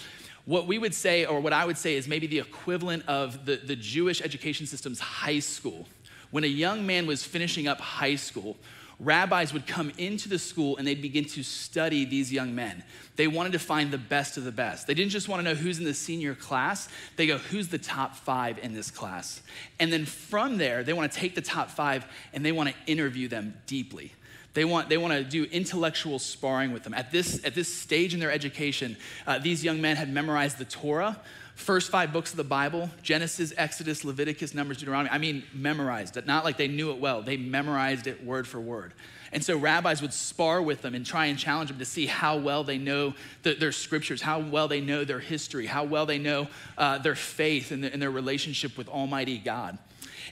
[0.46, 3.58] what we would say, or what I would say, is maybe the equivalent of the,
[3.58, 5.88] the Jewish education system's high school.
[6.32, 8.58] When a young man was finishing up high school,
[9.00, 12.84] rabbis would come into the school and they'd begin to study these young men.
[13.16, 14.88] They wanted to find the best of the best.
[14.88, 17.78] They didn't just want to know who's in the senior class, they go, who's the
[17.78, 19.42] top five in this class?
[19.80, 22.76] And then from there, they want to take the top five and they want to
[22.92, 24.14] interview them deeply.
[24.54, 26.94] They want, they want to do intellectual sparring with them.
[26.94, 28.96] At this, at this stage in their education,
[29.28, 31.20] uh, these young men had memorized the Torah,
[31.56, 35.10] first five books of the Bible Genesis, Exodus, Leviticus, Numbers, Deuteronomy.
[35.10, 36.28] I mean, memorized it.
[36.28, 38.94] Not like they knew it well, they memorized it word for word.
[39.32, 42.38] And so rabbis would spar with them and try and challenge them to see how
[42.38, 46.20] well they know the, their scriptures, how well they know their history, how well they
[46.20, 49.78] know uh, their faith and, the, and their relationship with Almighty God.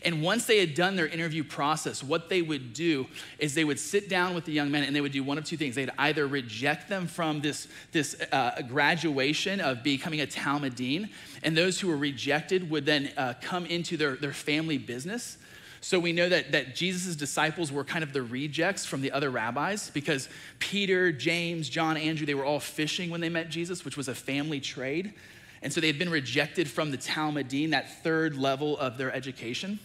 [0.05, 3.07] And once they had done their interview process, what they would do
[3.39, 5.45] is they would sit down with the young men and they would do one of
[5.45, 5.75] two things.
[5.75, 11.09] They'd either reject them from this, this uh, graduation of becoming a Talmidim,
[11.43, 15.37] and those who were rejected would then uh, come into their, their family business.
[15.81, 19.29] So we know that, that Jesus' disciples were kind of the rejects from the other
[19.29, 23.97] rabbis because Peter, James, John, Andrew, they were all fishing when they met Jesus, which
[23.97, 25.13] was a family trade.
[25.61, 29.79] And so they had been rejected from the Talmidim, that third level of their education.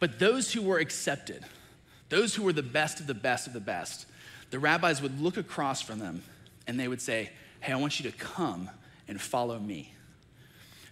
[0.00, 1.44] But those who were accepted,
[2.08, 4.06] those who were the best of the best of the best,
[4.50, 6.22] the rabbis would look across from them
[6.66, 7.30] and they would say,
[7.60, 8.70] Hey, I want you to come
[9.08, 9.92] and follow me.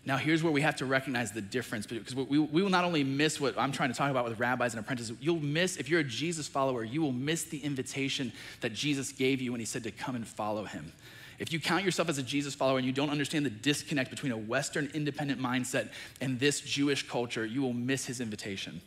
[0.05, 3.03] Now, here's where we have to recognize the difference because we, we will not only
[3.03, 6.01] miss what I'm trying to talk about with rabbis and apprentices, you'll miss, if you're
[6.01, 9.83] a Jesus follower, you will miss the invitation that Jesus gave you when he said
[9.83, 10.92] to come and follow him.
[11.38, 14.33] If you count yourself as a Jesus follower and you don't understand the disconnect between
[14.33, 18.81] a Western independent mindset and this Jewish culture, you will miss his invitation.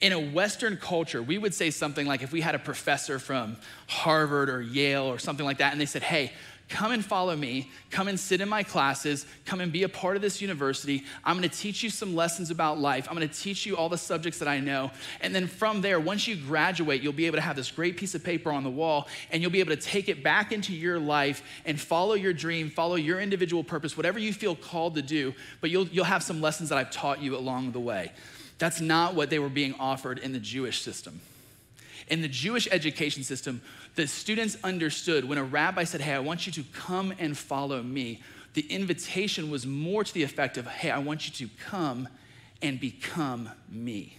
[0.00, 3.56] In a Western culture, we would say something like if we had a professor from
[3.86, 6.32] Harvard or Yale or something like that, and they said, Hey,
[6.68, 7.70] Come and follow me.
[7.90, 9.26] Come and sit in my classes.
[9.44, 11.04] Come and be a part of this university.
[11.24, 13.06] I'm going to teach you some lessons about life.
[13.10, 14.90] I'm going to teach you all the subjects that I know.
[15.20, 18.14] And then from there, once you graduate, you'll be able to have this great piece
[18.14, 20.98] of paper on the wall and you'll be able to take it back into your
[20.98, 25.34] life and follow your dream, follow your individual purpose, whatever you feel called to do.
[25.60, 28.12] But you'll, you'll have some lessons that I've taught you along the way.
[28.58, 31.20] That's not what they were being offered in the Jewish system.
[32.08, 33.62] In the Jewish education system,
[33.94, 37.82] the students understood when a rabbi said, Hey, I want you to come and follow
[37.82, 38.20] me,
[38.54, 42.08] the invitation was more to the effect of, Hey, I want you to come
[42.60, 44.18] and become me.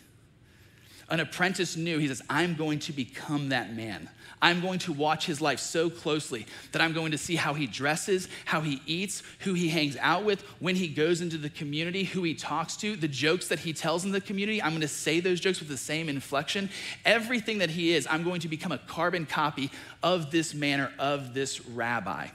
[1.09, 4.09] An apprentice knew, he says, I'm going to become that man.
[4.41, 7.65] I'm going to watch his life so closely that I'm going to see how he
[7.65, 12.03] dresses, how he eats, who he hangs out with, when he goes into the community,
[12.03, 14.61] who he talks to, the jokes that he tells in the community.
[14.61, 16.69] I'm going to say those jokes with the same inflection.
[17.05, 21.33] Everything that he is, I'm going to become a carbon copy of this manner, of
[21.33, 22.27] this rabbi.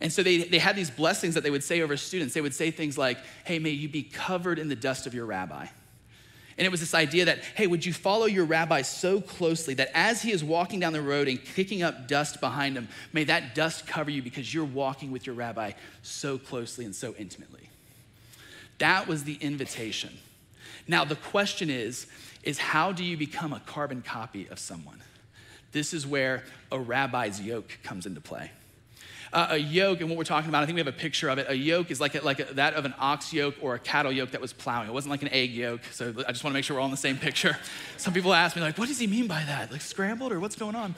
[0.00, 2.32] And so they, they had these blessings that they would say over students.
[2.32, 5.26] They would say things like, Hey, may you be covered in the dust of your
[5.26, 5.66] rabbi.
[6.56, 9.90] And it was this idea that, hey, would you follow your rabbi so closely that
[9.92, 13.54] as he is walking down the road and kicking up dust behind him, may that
[13.54, 17.68] dust cover you because you're walking with your rabbi so closely and so intimately?
[18.78, 20.16] That was the invitation.
[20.86, 22.06] Now, the question is,
[22.42, 25.02] is how do you become a carbon copy of someone?
[25.72, 28.52] This is where a rabbi's yoke comes into play.
[29.36, 31.46] A yoke, and what we're talking about, I think we have a picture of it.
[31.48, 34.12] A yoke is like, a, like a, that of an ox yoke or a cattle
[34.12, 34.88] yoke that was plowing.
[34.88, 36.86] It wasn't like an egg yolk, so I just want to make sure we're all
[36.86, 37.58] in the same picture.
[37.96, 39.72] Some people ask me, like, what does he mean by that?
[39.72, 40.94] Like scrambled or what's going on?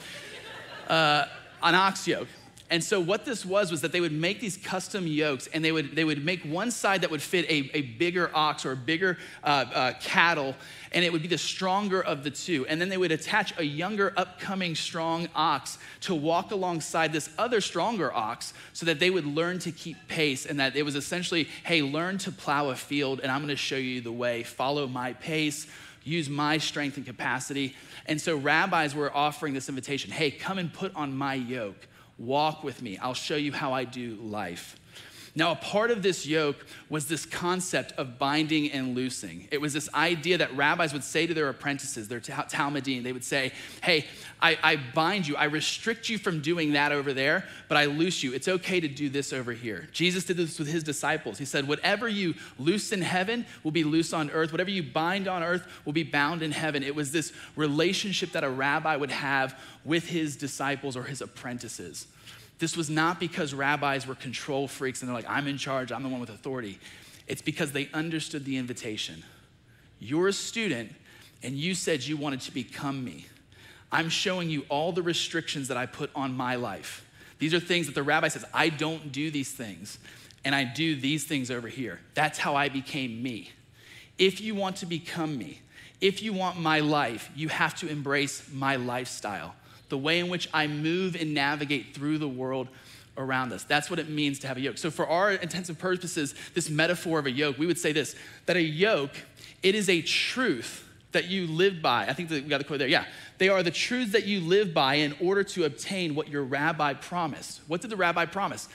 [0.87, 1.25] Uh,
[1.63, 2.27] an ox yoke.
[2.69, 5.71] And so what this was was that they would make these custom yokes, and they
[5.71, 8.75] would they would make one side that would fit a, a bigger ox or a
[8.75, 10.53] bigger uh, uh, cattle,
[10.91, 12.65] and it would be the stronger of the two.
[12.67, 17.61] And then they would attach a younger, upcoming strong ox to walk alongside this other
[17.61, 21.47] stronger ox, so that they would learn to keep pace, and that it was essentially,
[21.63, 24.43] hey, learn to plow a field, and I'm going to show you the way.
[24.43, 25.67] Follow my pace.
[26.03, 27.75] Use my strength and capacity.
[28.05, 32.63] And so rabbis were offering this invitation hey, come and put on my yoke Walk
[32.63, 32.97] with me.
[32.97, 34.75] I'll show you how I do life.
[35.37, 39.47] Now, a part of this yoke was this concept of binding and loosing.
[39.51, 43.23] It was this idea that rabbis would say to their apprentices, their Talmidim, they would
[43.23, 43.51] say,
[43.83, 44.07] Hey,
[44.41, 48.23] I, I, bind you, I restrict you from doing that over there, but I loose
[48.23, 48.33] you.
[48.33, 49.87] It's okay to do this over here.
[49.91, 51.37] Jesus did this with his disciples.
[51.37, 55.27] He said, Whatever you loose in heaven will be loose on earth, whatever you bind
[55.27, 56.81] on earth will be bound in heaven.
[56.81, 62.07] It was this relationship that a rabbi would have with his disciples or his apprentices.
[62.59, 66.03] This was not because rabbis were control freaks and they're like, I'm in charge, I'm
[66.03, 66.79] the one with authority.
[67.27, 69.23] It's because they understood the invitation.
[69.99, 70.93] You're a student,
[71.43, 73.25] and you said you wanted to become me.
[73.91, 77.05] I'm showing you all the restrictions that I put on my life.
[77.39, 79.97] These are things that the rabbi says, I don't do these things,
[80.43, 81.99] and I do these things over here.
[82.13, 83.51] That's how I became me.
[84.17, 85.61] If you want to become me,
[86.01, 89.55] if you want my life, you have to embrace my lifestyle
[89.89, 92.67] the way in which I move and navigate through the world
[93.17, 93.63] around us.
[93.63, 94.77] That's what it means to have a yoke.
[94.77, 98.55] So, for our intensive purposes, this metaphor of a yoke, we would say this that
[98.55, 99.15] a yoke,
[99.63, 102.05] it is a truth that you live by.
[102.05, 102.87] I think that we got the quote there.
[102.87, 103.05] Yeah.
[103.37, 106.93] They are the truths that you live by in order to obtain what your rabbi
[106.93, 107.61] promised.
[107.67, 108.67] What did the rabbi promise?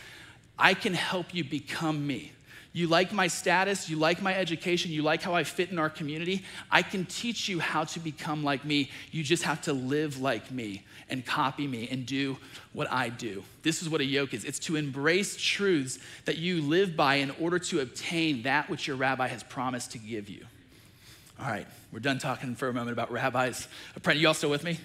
[0.59, 2.33] I can help you become me.
[2.75, 5.91] You like my status, you like my education, you like how I fit in our
[5.91, 6.43] community.
[6.71, 8.91] I can teach you how to become like me.
[9.11, 12.39] You just have to live like me and copy me and do
[12.73, 13.45] what I do.
[13.63, 17.31] This is what a yoke is it's to embrace truths that you live by in
[17.33, 20.47] order to obtain that which your rabbi has promised to give you.
[21.39, 23.69] All right, we're done talking for a moment about rabbis.
[24.15, 24.79] You all still with me?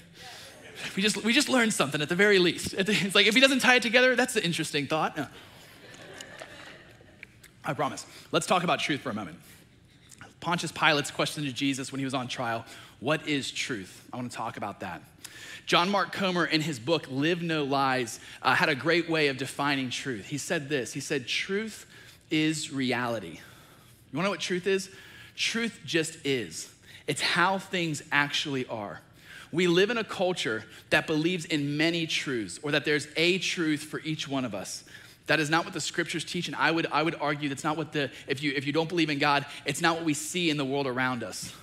[0.96, 2.74] We just, we just learned something at the very least.
[2.78, 5.18] It's like if he doesn't tie it together, that's an interesting thought.
[7.68, 8.06] I promise.
[8.32, 9.38] Let's talk about truth for a moment.
[10.40, 12.66] Pontius Pilate's question to Jesus when he was on trial
[13.02, 14.08] What is truth?
[14.14, 15.02] I want to talk about that.
[15.66, 19.36] John Mark Comer, in his book, Live No Lies, uh, had a great way of
[19.36, 20.28] defining truth.
[20.28, 21.86] He said this He said, Truth
[22.32, 23.40] is reality.
[24.12, 24.90] You wanna know what truth is?
[25.36, 26.74] Truth just is,
[27.06, 29.02] it's how things actually are.
[29.52, 33.82] We live in a culture that believes in many truths, or that there's a truth
[33.82, 34.84] for each one of us.
[35.28, 37.78] That is not what the scriptures teach, and I would, I would argue that's not
[37.78, 40.50] what the, if you, if you don't believe in God, it's not what we see
[40.50, 41.54] in the world around us.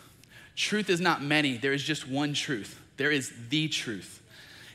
[0.55, 2.81] Truth is not many, there is just one truth.
[2.97, 4.23] There is the truth.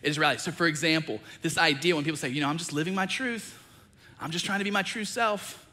[0.02, 0.42] It is reality.
[0.42, 3.58] So, for example, this idea when people say, you know, I'm just living my truth,
[4.20, 5.66] I'm just trying to be my true self,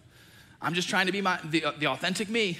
[0.60, 2.58] I'm just trying to be my, the, uh, the authentic me.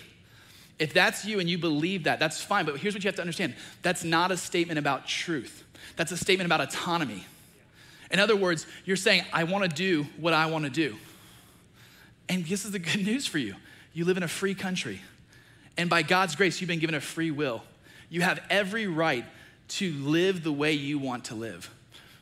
[0.78, 2.66] If that's you and you believe that, that's fine.
[2.66, 5.64] But here's what you have to understand that's not a statement about truth,
[5.96, 7.26] that's a statement about autonomy.
[8.10, 10.96] In other words, you're saying, I want to do what I want to do.
[12.28, 13.54] And this is the good news for you.
[13.92, 15.00] You live in a free country.
[15.76, 17.62] And by God's grace, you've been given a free will.
[18.08, 19.24] You have every right
[19.68, 21.70] to live the way you want to live.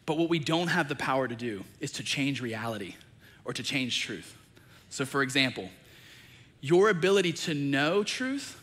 [0.07, 2.95] But what we don't have the power to do is to change reality
[3.45, 4.37] or to change truth.
[4.91, 5.71] So, for example,
[6.61, 8.61] your ability to know truth,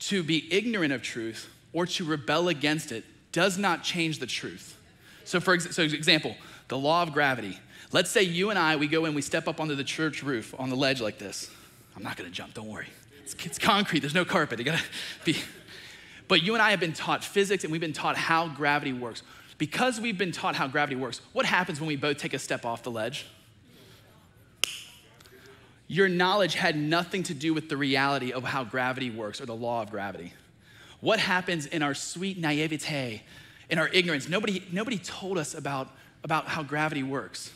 [0.00, 4.78] to be ignorant of truth, or to rebel against it does not change the truth.
[5.24, 6.36] So, for ex- so example,
[6.68, 7.58] the law of gravity.
[7.92, 10.54] Let's say you and I, we go in, we step up onto the church roof
[10.58, 11.50] on the ledge like this.
[11.96, 12.88] I'm not gonna jump, don't worry.
[13.22, 14.58] It's, it's concrete, there's no carpet.
[14.58, 14.82] You gotta
[15.24, 15.36] be
[16.28, 19.22] but you and I have been taught physics and we've been taught how gravity works.
[19.58, 22.64] Because we've been taught how gravity works, what happens when we both take a step
[22.64, 23.26] off the ledge?
[25.86, 29.54] Your knowledge had nothing to do with the reality of how gravity works or the
[29.54, 30.32] law of gravity.
[31.00, 33.22] What happens in our sweet naivete,
[33.68, 34.28] in our ignorance?
[34.28, 35.90] Nobody, nobody told us about,
[36.24, 37.52] about how gravity works.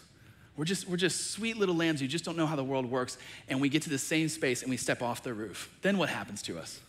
[0.56, 3.16] We're just, we're just sweet little lambs who just don't know how the world works,
[3.48, 5.74] and we get to the same space and we step off the roof.
[5.82, 6.80] Then what happens to us?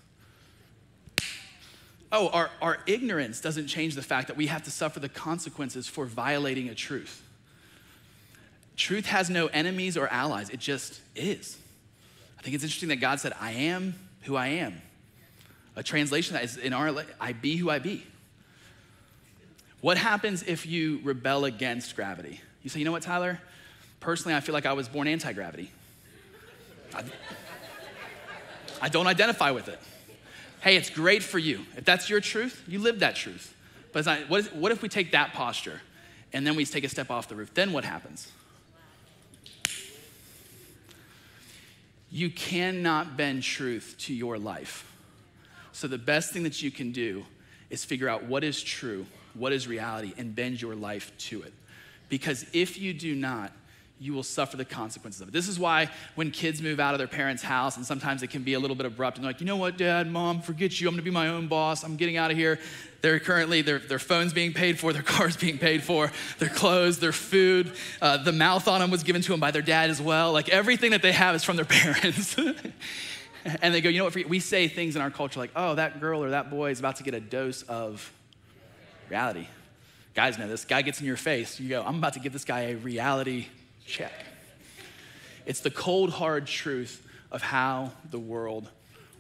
[2.11, 5.87] Oh, our, our ignorance doesn't change the fact that we have to suffer the consequences
[5.87, 7.23] for violating a truth.
[8.75, 11.57] Truth has no enemies or allies, it just is.
[12.39, 14.81] I think it's interesting that God said, I am who I am.
[15.75, 18.05] A translation that is in our, I be who I be.
[19.81, 22.41] What happens if you rebel against gravity?
[22.63, 23.39] You say, you know what, Tyler?
[23.99, 25.71] Personally, I feel like I was born anti gravity.
[26.93, 27.03] I,
[28.81, 29.79] I don't identify with it.
[30.61, 31.65] Hey, it's great for you.
[31.77, 33.55] If that's your truth, you live that truth.
[33.93, 35.81] But not, what, is, what if we take that posture
[36.33, 37.53] and then we take a step off the roof?
[37.53, 38.29] Then what happens?
[42.11, 44.85] You cannot bend truth to your life.
[45.71, 47.23] So the best thing that you can do
[47.69, 51.53] is figure out what is true what is reality, and bend your life to it.
[52.09, 53.51] Because if you do not,
[53.99, 55.31] you will suffer the consequences of it.
[55.31, 58.43] This is why when kids move out of their parents' house, and sometimes it can
[58.43, 60.87] be a little bit abrupt, and they're like, you know what, dad, mom, forget you,
[60.87, 62.59] I'm gonna be my own boss, I'm getting out of here.
[63.01, 66.99] They're currently, their, their phone's being paid for, their car's being paid for, their clothes,
[66.99, 70.01] their food, uh, the mouth on them was given to them by their dad as
[70.01, 70.31] well.
[70.31, 72.37] Like everything that they have is from their parents.
[73.61, 75.99] and they go, you know what, we say things in our culture like, oh, that
[75.99, 78.11] girl or that boy is about to get a dose of
[79.09, 79.47] reality.
[80.13, 80.65] Guys know this.
[80.65, 83.47] Guy gets in your face, you go, I'm about to give this guy a reality
[83.85, 84.11] check.
[85.45, 88.69] It's the cold, hard truth of how the world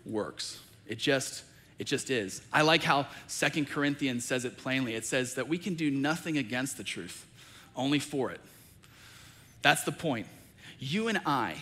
[0.05, 0.59] works.
[0.87, 1.43] It just,
[1.77, 2.41] it just is.
[2.51, 4.95] I like how Second Corinthians says it plainly.
[4.95, 7.25] It says that we can do nothing against the truth,
[7.75, 8.41] only for it.
[9.61, 10.27] That's the point.
[10.79, 11.55] You and I,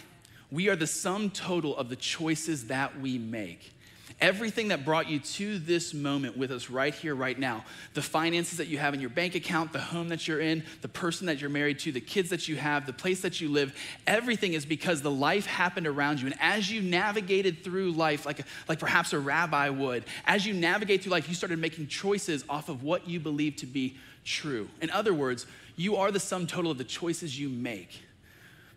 [0.52, 3.74] we are the sum total of the choices that we make.
[4.20, 7.64] Everything that brought you to this moment with us right here, right now,
[7.94, 10.88] the finances that you have in your bank account, the home that you're in, the
[10.88, 13.78] person that you're married to, the kids that you have, the place that you live,
[14.08, 16.26] everything is because the life happened around you.
[16.26, 21.04] And as you navigated through life, like, like perhaps a rabbi would, as you navigate
[21.04, 24.68] through life, you started making choices off of what you believe to be true.
[24.82, 25.46] In other words,
[25.76, 28.02] you are the sum total of the choices you make.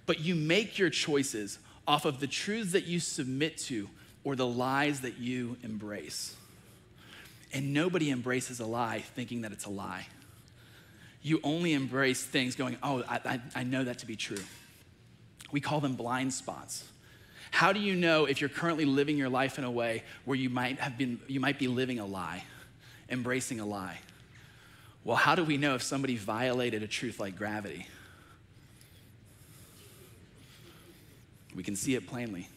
[0.05, 3.88] But you make your choices off of the truths that you submit to
[4.24, 6.34] or the lies that you embrace.
[7.52, 10.06] And nobody embraces a lie thinking that it's a lie.
[11.22, 14.42] You only embrace things going, oh, I, I, I, know that to be true.
[15.52, 16.84] We call them blind spots.
[17.50, 20.48] How do you know if you're currently living your life in a way where you
[20.48, 22.44] might have been, you might be living a lie,
[23.10, 23.98] embracing a lie?
[25.04, 27.86] Well, how do we know if somebody violated a truth like gravity?
[31.54, 32.48] We can see it plainly.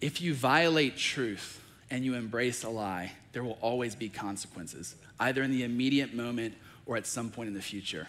[0.00, 5.42] If you violate truth and you embrace a lie, there will always be consequences, either
[5.42, 8.08] in the immediate moment or at some point in the future.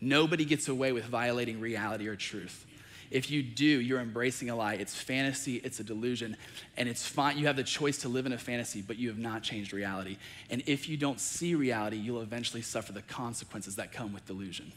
[0.00, 2.66] Nobody gets away with violating reality or truth.
[3.10, 4.74] If you do, you're embracing a lie.
[4.74, 6.36] It's fantasy, it's a delusion,
[6.76, 7.38] and it's fine.
[7.38, 10.16] You have the choice to live in a fantasy, but you have not changed reality.
[10.50, 14.72] And if you don't see reality, you'll eventually suffer the consequences that come with delusion.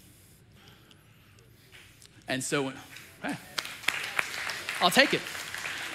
[2.28, 2.72] And so,
[4.80, 5.22] I'll take it.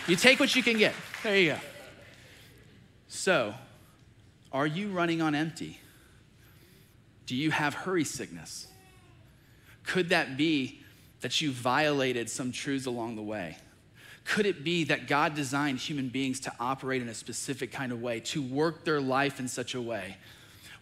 [0.07, 0.95] You take what you can get.
[1.23, 1.59] There you go.
[3.09, 3.55] So,
[4.53, 5.81] are you running on empty?
[7.27, 8.67] Do you have hurry sickness?
[9.85, 10.83] Could that be
[11.21, 13.57] that you violated some truths along the way?
[14.25, 18.03] Could it be that God designed human beings to operate in a specific kind of
[18.03, 20.17] way, to work their life in such a way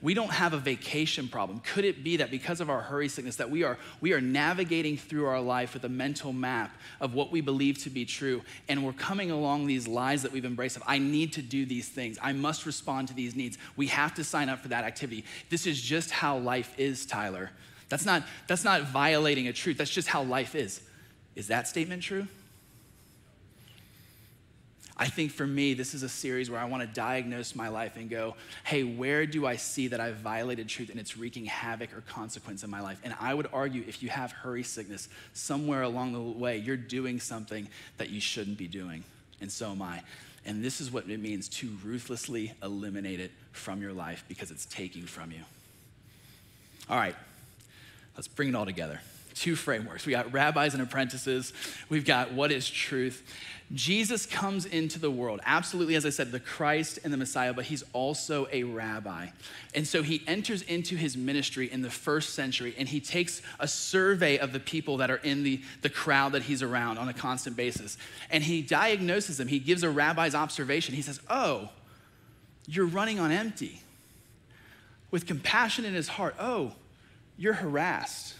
[0.02, 1.60] we don't have a vacation problem.
[1.60, 4.96] Could it be that because of our hurry sickness that we are we are navigating
[4.96, 8.84] through our life with a mental map of what we believe to be true and
[8.84, 12.18] we're coming along these lies that we've embraced of I need to do these things.
[12.20, 13.58] I must respond to these needs.
[13.76, 15.24] We have to sign up for that activity.
[15.50, 17.50] This is just how life is, Tyler.
[17.88, 19.78] That's not that's not violating a truth.
[19.78, 20.80] That's just how life is.
[21.36, 22.26] Is that statement true?
[25.02, 27.96] I think for me, this is a series where I want to diagnose my life
[27.96, 31.92] and go, hey, where do I see that I've violated truth and it's wreaking havoc
[31.92, 33.00] or consequence in my life?
[33.02, 37.18] And I would argue if you have hurry sickness, somewhere along the way, you're doing
[37.18, 39.02] something that you shouldn't be doing.
[39.40, 40.02] And so am I.
[40.46, 44.66] And this is what it means to ruthlessly eliminate it from your life because it's
[44.66, 45.42] taking from you.
[46.88, 47.16] All right,
[48.14, 49.00] let's bring it all together.
[49.34, 50.06] Two frameworks.
[50.06, 51.52] We got rabbis and apprentices.
[51.88, 53.22] We've got what is truth.
[53.74, 57.64] Jesus comes into the world, absolutely, as I said, the Christ and the Messiah, but
[57.64, 59.28] he's also a rabbi.
[59.74, 63.66] And so he enters into his ministry in the first century and he takes a
[63.66, 67.14] survey of the people that are in the, the crowd that he's around on a
[67.14, 67.96] constant basis.
[68.30, 69.48] And he diagnoses them.
[69.48, 70.94] He gives a rabbi's observation.
[70.94, 71.70] He says, Oh,
[72.66, 73.80] you're running on empty.
[75.10, 76.72] With compassion in his heart, oh,
[77.38, 78.34] you're harassed.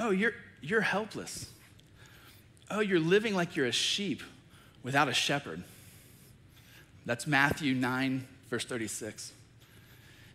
[0.00, 1.50] Oh, you're, you're helpless
[2.70, 4.22] oh, you're living like you're a sheep
[4.82, 5.62] without a shepherd.
[7.04, 9.32] That's Matthew 9, verse 36.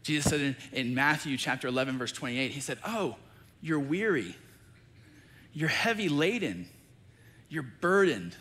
[0.04, 3.16] Jesus said in, in, Matthew chapter 11, verse 28, he said, Oh,
[3.62, 4.36] you're weary,
[5.54, 6.68] you're heavy laden,
[7.50, 8.36] you're burdened.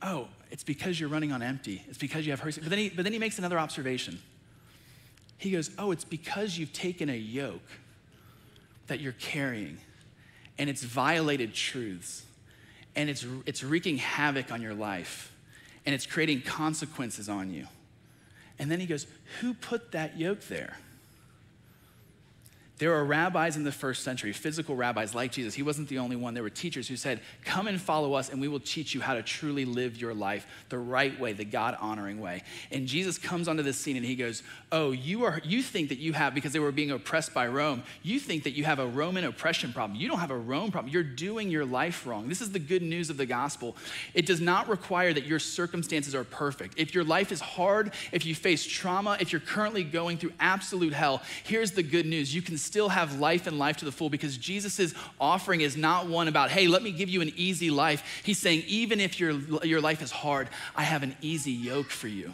[0.00, 1.82] Oh, it's because you're running on empty.
[1.88, 2.52] It's because you have hurry.
[2.52, 4.18] But then he, but then he makes another observation.
[5.38, 7.60] He goes, Oh, it's because you've taken a yoke
[8.86, 9.78] that you're carrying
[10.58, 12.24] and it's violated truths
[12.94, 15.32] and it's, it's wreaking havoc on your life
[15.86, 17.66] and it's creating consequences on you.
[18.58, 19.06] And then he goes,
[19.40, 20.76] Who put that yoke there?
[22.82, 25.54] There were rabbis in the first century, physical rabbis like Jesus.
[25.54, 26.34] He wasn't the only one.
[26.34, 29.14] There were teachers who said, Come and follow us, and we will teach you how
[29.14, 32.42] to truly live your life the right way, the God honoring way.
[32.72, 35.98] And Jesus comes onto the scene and he goes, Oh, you, are, you think that
[35.98, 38.86] you have, because they were being oppressed by Rome, you think that you have a
[38.88, 39.96] Roman oppression problem.
[39.96, 40.92] You don't have a Rome problem.
[40.92, 42.28] You're doing your life wrong.
[42.28, 43.76] This is the good news of the gospel.
[44.12, 46.74] It does not require that your circumstances are perfect.
[46.78, 50.94] If your life is hard, if you face trauma, if you're currently going through absolute
[50.94, 52.34] hell, here's the good news.
[52.34, 56.06] You can still have life and life to the full because Jesus' offering is not
[56.06, 58.22] one about, hey, let me give you an easy life.
[58.24, 62.08] He's saying, even if your, your life is hard, I have an easy yoke for
[62.08, 62.32] you.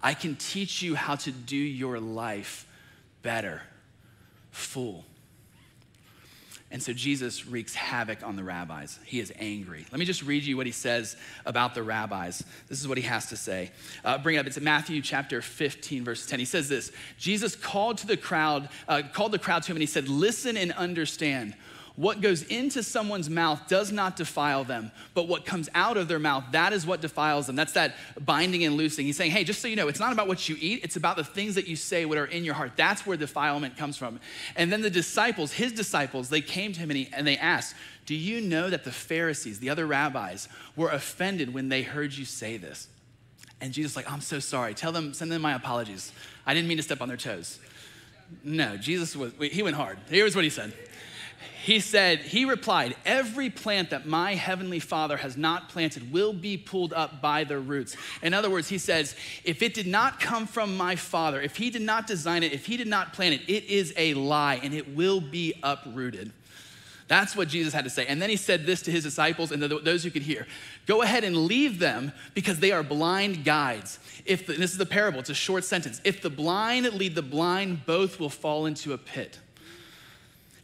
[0.00, 2.64] I can teach you how to do your life
[3.22, 3.60] better,
[4.52, 5.04] full.
[6.70, 8.98] And so Jesus wreaks havoc on the rabbis.
[9.04, 9.86] He is angry.
[9.92, 12.42] Let me just read you what he says about the rabbis.
[12.68, 13.70] This is what he has to say.
[14.04, 14.46] Uh, bring it up.
[14.46, 16.40] It's Matthew chapter 15, verse 10.
[16.40, 19.82] He says this Jesus called to the crowd, uh, called the crowd to him, and
[19.82, 21.54] he said, Listen and understand.
[21.96, 26.18] What goes into someone's mouth does not defile them, but what comes out of their
[26.18, 27.56] mouth, that is what defiles them.
[27.56, 29.06] That's that binding and loosing.
[29.06, 31.16] He's saying, hey, just so you know, it's not about what you eat, it's about
[31.16, 32.72] the things that you say, what are in your heart.
[32.76, 34.20] That's where defilement comes from.
[34.56, 37.74] And then the disciples, his disciples, they came to him and, he, and they asked,
[38.04, 42.26] Do you know that the Pharisees, the other rabbis, were offended when they heard you
[42.26, 42.88] say this?
[43.62, 44.74] And Jesus, like, I'm so sorry.
[44.74, 46.12] Tell them, send them my apologies.
[46.44, 47.58] I didn't mean to step on their toes.
[48.44, 49.98] No, Jesus was, he went hard.
[50.10, 50.74] Here's what he said
[51.66, 56.56] he said, He replied, Every plant that my heavenly Father has not planted will be
[56.56, 57.96] pulled up by the roots.
[58.22, 61.70] In other words, he says, If it did not come from my Father, if he
[61.70, 64.72] did not design it, if he did not plant it, it is a lie and
[64.72, 66.30] it will be uprooted.
[67.08, 68.06] That's what Jesus had to say.
[68.06, 70.46] And then he said this to his disciples and those who could hear
[70.86, 73.98] Go ahead and leave them because they are blind guides.
[74.24, 76.00] If the, this is the parable, it's a short sentence.
[76.04, 79.40] If the blind lead the blind, both will fall into a pit.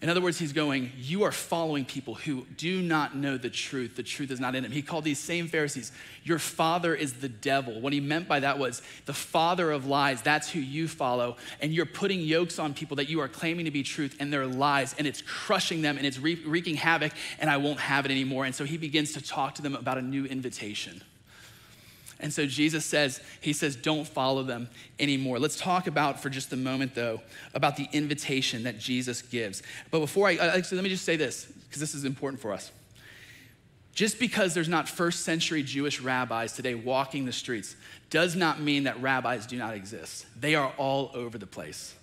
[0.03, 3.95] In other words, he's going, You are following people who do not know the truth.
[3.95, 4.73] The truth is not in them.
[4.73, 5.93] He called these same Pharisees,
[6.25, 7.81] Your father is the devil.
[7.81, 10.21] What he meant by that was the father of lies.
[10.21, 11.37] That's who you follow.
[11.61, 14.45] And you're putting yokes on people that you are claiming to be truth, and they're
[14.45, 18.45] lies, and it's crushing them, and it's wreaking havoc, and I won't have it anymore.
[18.45, 21.03] And so he begins to talk to them about a new invitation.
[22.23, 25.39] And so Jesus says, He says, don't follow them anymore.
[25.39, 27.21] Let's talk about for just a moment, though,
[27.53, 29.63] about the invitation that Jesus gives.
[29.91, 32.71] But before I, actually, let me just say this, because this is important for us.
[33.95, 37.77] Just because there's not first century Jewish rabbis today walking the streets
[38.09, 40.25] does not mean that rabbis do not exist.
[40.41, 41.95] They are all over the place.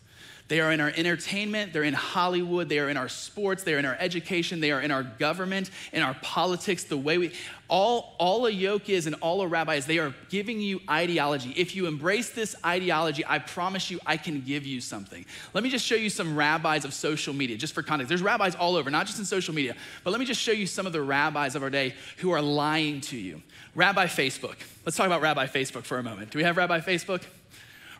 [0.49, 3.77] They are in our entertainment, they're in Hollywood, they are in our sports, they are
[3.77, 7.31] in our education, they are in our government, in our politics, the way we
[7.67, 11.53] all all a yoke is and all a rabbi is, they are giving you ideology.
[11.55, 15.23] If you embrace this ideology, I promise you I can give you something.
[15.53, 18.09] Let me just show you some rabbis of social media, just for context.
[18.09, 20.65] There's rabbis all over, not just in social media, but let me just show you
[20.65, 23.43] some of the rabbis of our day who are lying to you.
[23.75, 24.55] Rabbi Facebook.
[24.83, 26.31] Let's talk about Rabbi Facebook for a moment.
[26.31, 27.21] Do we have Rabbi Facebook?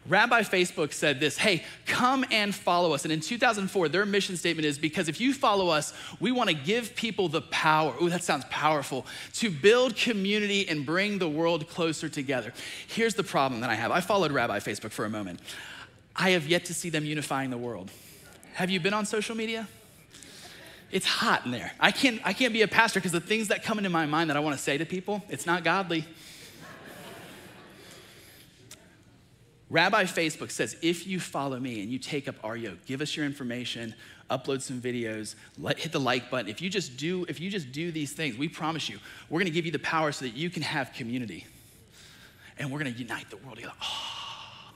[0.08, 3.04] Rabbi Facebook said this hey, come and follow us.
[3.04, 6.56] And in 2004, their mission statement is because if you follow us, we want to
[6.56, 7.94] give people the power.
[8.02, 9.06] Ooh, that sounds powerful.
[9.34, 12.54] To build community and bring the world closer together.
[12.88, 15.40] Here's the problem that I have I followed Rabbi Facebook for a moment.
[16.16, 17.92] I have yet to see them unifying the world.
[18.54, 19.68] Have you been on social media?
[20.92, 21.72] It's hot in there.
[21.80, 24.30] I can't, I can't be a pastor because the things that come into my mind
[24.30, 26.06] that I want to say to people, it's not godly.
[29.70, 33.16] Rabbi Facebook says if you follow me and you take up our yoke, give us
[33.16, 33.94] your information,
[34.30, 36.50] upload some videos, let, hit the like button.
[36.50, 38.98] If you just do, if you just do these things, we promise you,
[39.30, 41.46] we're gonna give you the power so that you can have community.
[42.58, 43.74] And we're gonna unite the world together.
[43.82, 44.72] Oh,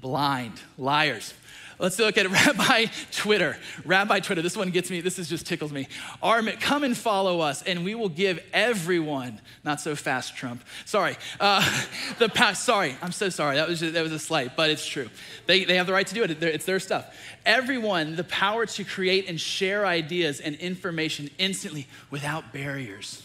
[0.00, 1.32] blind, liars.
[1.78, 3.56] Let's look at Rabbi Twitter.
[3.84, 5.88] Rabbi Twitter, this one gets me, this is just tickles me.
[6.22, 10.62] Armin, come and follow us, and we will give everyone, not so fast, Trump.
[10.84, 11.62] Sorry, uh,
[12.18, 13.56] the past, sorry, I'm so sorry.
[13.56, 15.08] That was, just, that was a slight, but it's true.
[15.46, 17.14] They, they have the right to do it, it's their stuff.
[17.44, 23.22] Everyone, the power to create and share ideas and information instantly without barriers.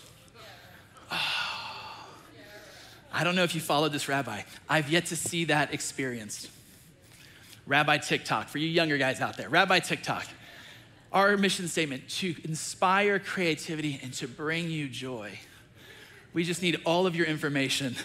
[1.11, 1.43] Oh.
[3.13, 4.41] I don't know if you followed this rabbi.
[4.69, 6.51] I've yet to see that experienced.
[7.67, 10.25] Rabbi TikTok, for you younger guys out there, Rabbi TikTok.
[11.11, 15.37] Our mission statement to inspire creativity and to bring you joy.
[16.33, 17.95] We just need all of your information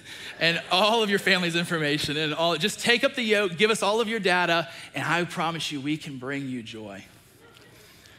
[0.40, 3.82] and all of your family's information and all just take up the yoke, give us
[3.82, 7.04] all of your data, and I promise you we can bring you joy.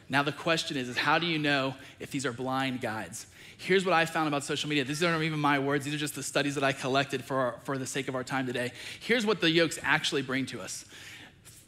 [0.09, 3.25] Now the question is, is how do you know if these are blind guides?
[3.57, 4.83] Here's what I found about social media.
[4.83, 7.55] These aren't even my words, these are just the studies that I collected for, our,
[7.63, 8.71] for the sake of our time today.
[8.99, 10.85] Here's what the yokes actually bring to us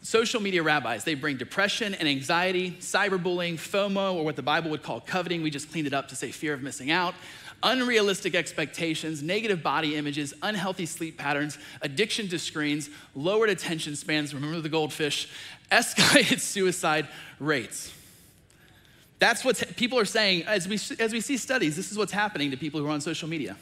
[0.05, 4.83] social media rabbis, they bring depression and anxiety, cyberbullying, FOMO, or what the Bible would
[4.83, 5.41] call coveting.
[5.41, 7.15] We just cleaned it up to say fear of missing out,
[7.63, 14.61] unrealistic expectations, negative body images, unhealthy sleep patterns, addiction to screens, lowered attention spans, remember
[14.61, 15.27] the goldfish,
[15.71, 17.07] escalated suicide
[17.39, 17.91] rates.
[19.17, 21.75] That's what people are saying as we, as we see studies.
[21.75, 23.57] This is what's happening to people who are on social media.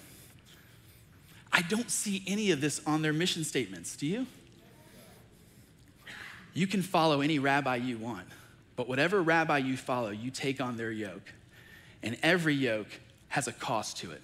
[1.53, 3.95] I don't see any of this on their mission statements.
[3.95, 4.27] Do you?
[6.53, 8.27] You can follow any rabbi you want,
[8.75, 11.33] but whatever rabbi you follow, you take on their yoke.
[12.01, 12.89] And every yoke
[13.29, 14.21] has a cost to it,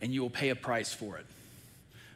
[0.00, 1.26] and you will pay a price for it.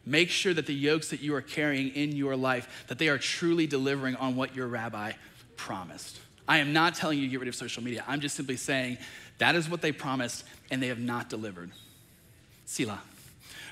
[0.05, 3.19] Make sure that the yokes that you are carrying in your life, that they are
[3.19, 5.13] truly delivering on what your rabbi
[5.57, 6.19] promised.
[6.49, 8.05] I am not telling you to get rid of social media.
[8.07, 8.99] I'm just simply saying
[9.39, 11.71] that is what they promised, and they have not delivered.
[12.67, 13.01] Selah.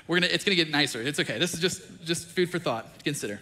[0.07, 1.01] We're gonna, it's gonna get nicer.
[1.01, 1.39] It's okay.
[1.39, 3.03] This is just, just food for thought.
[3.03, 3.39] Consider.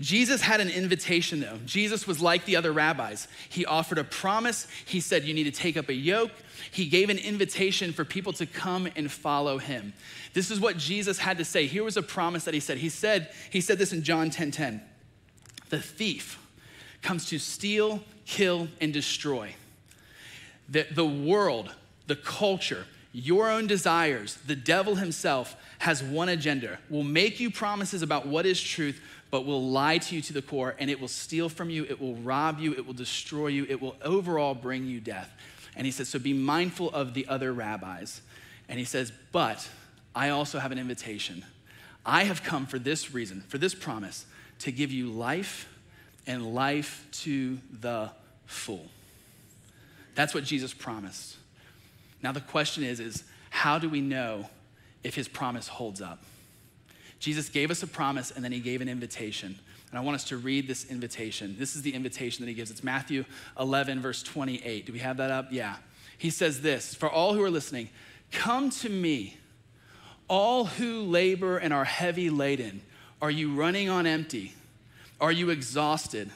[0.00, 1.58] Jesus had an invitation though.
[1.66, 3.28] Jesus was like the other rabbis.
[3.50, 4.66] He offered a promise.
[4.86, 6.32] He said, You need to take up a yoke.
[6.70, 9.92] He gave an invitation for people to come and follow him.
[10.32, 11.66] This is what Jesus had to say.
[11.66, 12.78] Here was a promise that he said.
[12.78, 14.80] He said, he said this in John 10 10.
[15.68, 16.38] The thief
[17.02, 19.54] comes to steal, kill, and destroy.
[20.68, 21.74] The, the world,
[22.06, 28.02] the culture, your own desires, the devil himself has one agenda will make you promises
[28.02, 31.08] about what is truth, but will lie to you to the core, and it will
[31.08, 34.86] steal from you, it will rob you, it will destroy you, it will overall bring
[34.86, 35.32] you death.
[35.76, 38.20] And he says, So be mindful of the other rabbis.
[38.68, 39.68] And he says, But
[40.14, 41.44] I also have an invitation.
[42.04, 44.26] I have come for this reason, for this promise,
[44.60, 45.68] to give you life
[46.26, 48.10] and life to the
[48.46, 48.86] full.
[50.14, 51.36] That's what Jesus promised.
[52.22, 54.48] Now the question is, is how do we know
[55.02, 56.22] if his promise holds up?
[57.20, 59.56] Jesus gave us a promise and then he gave an invitation.
[59.90, 61.54] And I want us to read this invitation.
[61.58, 62.70] This is the invitation that he gives.
[62.70, 63.24] It's Matthew
[63.58, 64.86] 11, verse 28.
[64.86, 65.48] Do we have that up?
[65.50, 65.76] Yeah.
[66.16, 67.90] He says this For all who are listening,
[68.32, 69.36] come to me,
[70.28, 72.82] all who labor and are heavy laden.
[73.20, 74.54] Are you running on empty?
[75.20, 76.30] Are you exhausted?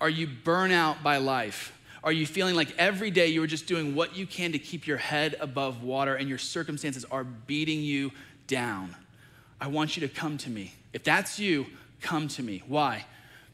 [0.00, 1.78] Are you burnt out by life?
[2.02, 4.86] Are you feeling like every day you are just doing what you can to keep
[4.86, 8.12] your head above water and your circumstances are beating you
[8.46, 8.96] down?
[9.62, 10.74] I want you to come to me.
[10.92, 11.66] If that's you,
[12.00, 12.64] come to me.
[12.66, 13.06] Why?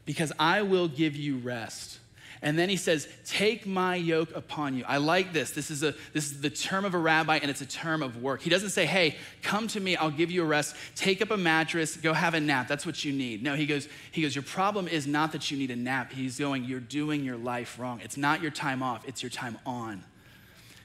[0.05, 1.99] Because I will give you rest.
[2.41, 4.83] And then he says, Take my yoke upon you.
[4.87, 5.51] I like this.
[5.51, 8.23] This is, a, this is the term of a rabbi, and it's a term of
[8.23, 8.41] work.
[8.41, 10.75] He doesn't say, Hey, come to me, I'll give you a rest.
[10.95, 12.67] Take up a mattress, go have a nap.
[12.67, 13.43] That's what you need.
[13.43, 16.11] No, he goes, he goes, Your problem is not that you need a nap.
[16.11, 18.01] He's going, You're doing your life wrong.
[18.03, 20.03] It's not your time off, it's your time on.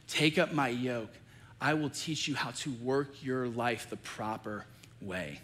[0.06, 1.14] Take up my yoke.
[1.62, 4.66] I will teach you how to work your life the proper
[5.04, 5.40] way.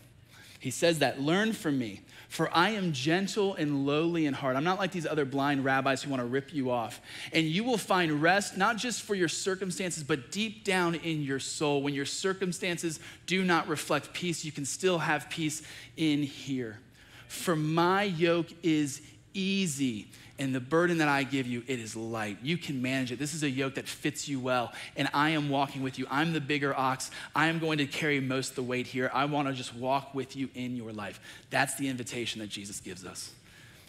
[0.61, 4.56] He says that, learn from me, for I am gentle and lowly in heart.
[4.56, 7.00] I'm not like these other blind rabbis who want to rip you off.
[7.32, 11.38] And you will find rest, not just for your circumstances, but deep down in your
[11.38, 11.82] soul.
[11.82, 15.62] When your circumstances do not reflect peace, you can still have peace
[15.96, 16.78] in here.
[17.26, 19.00] For my yoke is
[19.32, 20.08] easy
[20.41, 22.38] and the burden that I give you, it is light.
[22.43, 23.18] You can manage it.
[23.18, 26.07] This is a yoke that fits you well, and I am walking with you.
[26.11, 27.11] I'm the bigger ox.
[27.36, 29.11] I am going to carry most of the weight here.
[29.12, 31.20] I want to just walk with you in your life.
[31.51, 33.32] That's the invitation that Jesus gives us.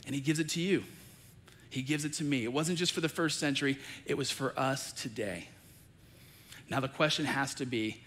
[0.06, 0.84] And he gives it to you.
[1.70, 2.43] He gives it to me.
[2.43, 5.47] It wasn't just for the first century, it was for us today.
[6.70, 8.02] Now, the question has to be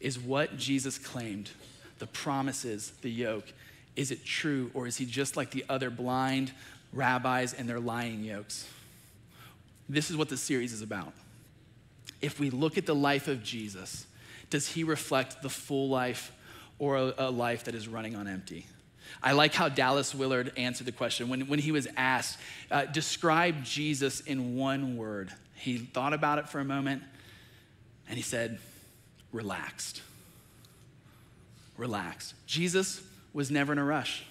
[0.00, 1.50] is what Jesus claimed,
[1.98, 3.50] the promises, the yoke,
[3.96, 6.52] is it true, or is he just like the other blind,
[6.96, 8.66] rabbis and their lying yokes.
[9.88, 11.12] This is what the series is about.
[12.20, 14.06] If we look at the life of Jesus,
[14.50, 16.32] does he reflect the full life
[16.78, 18.66] or a, a life that is running on empty?
[19.22, 21.28] I like how Dallas Willard answered the question.
[21.28, 22.38] When, when he was asked,
[22.70, 27.02] uh, describe Jesus in one word, he thought about it for a moment
[28.08, 28.58] and he said,
[29.32, 30.02] relaxed.
[31.76, 32.34] Relaxed.
[32.46, 34.24] Jesus was never in a rush.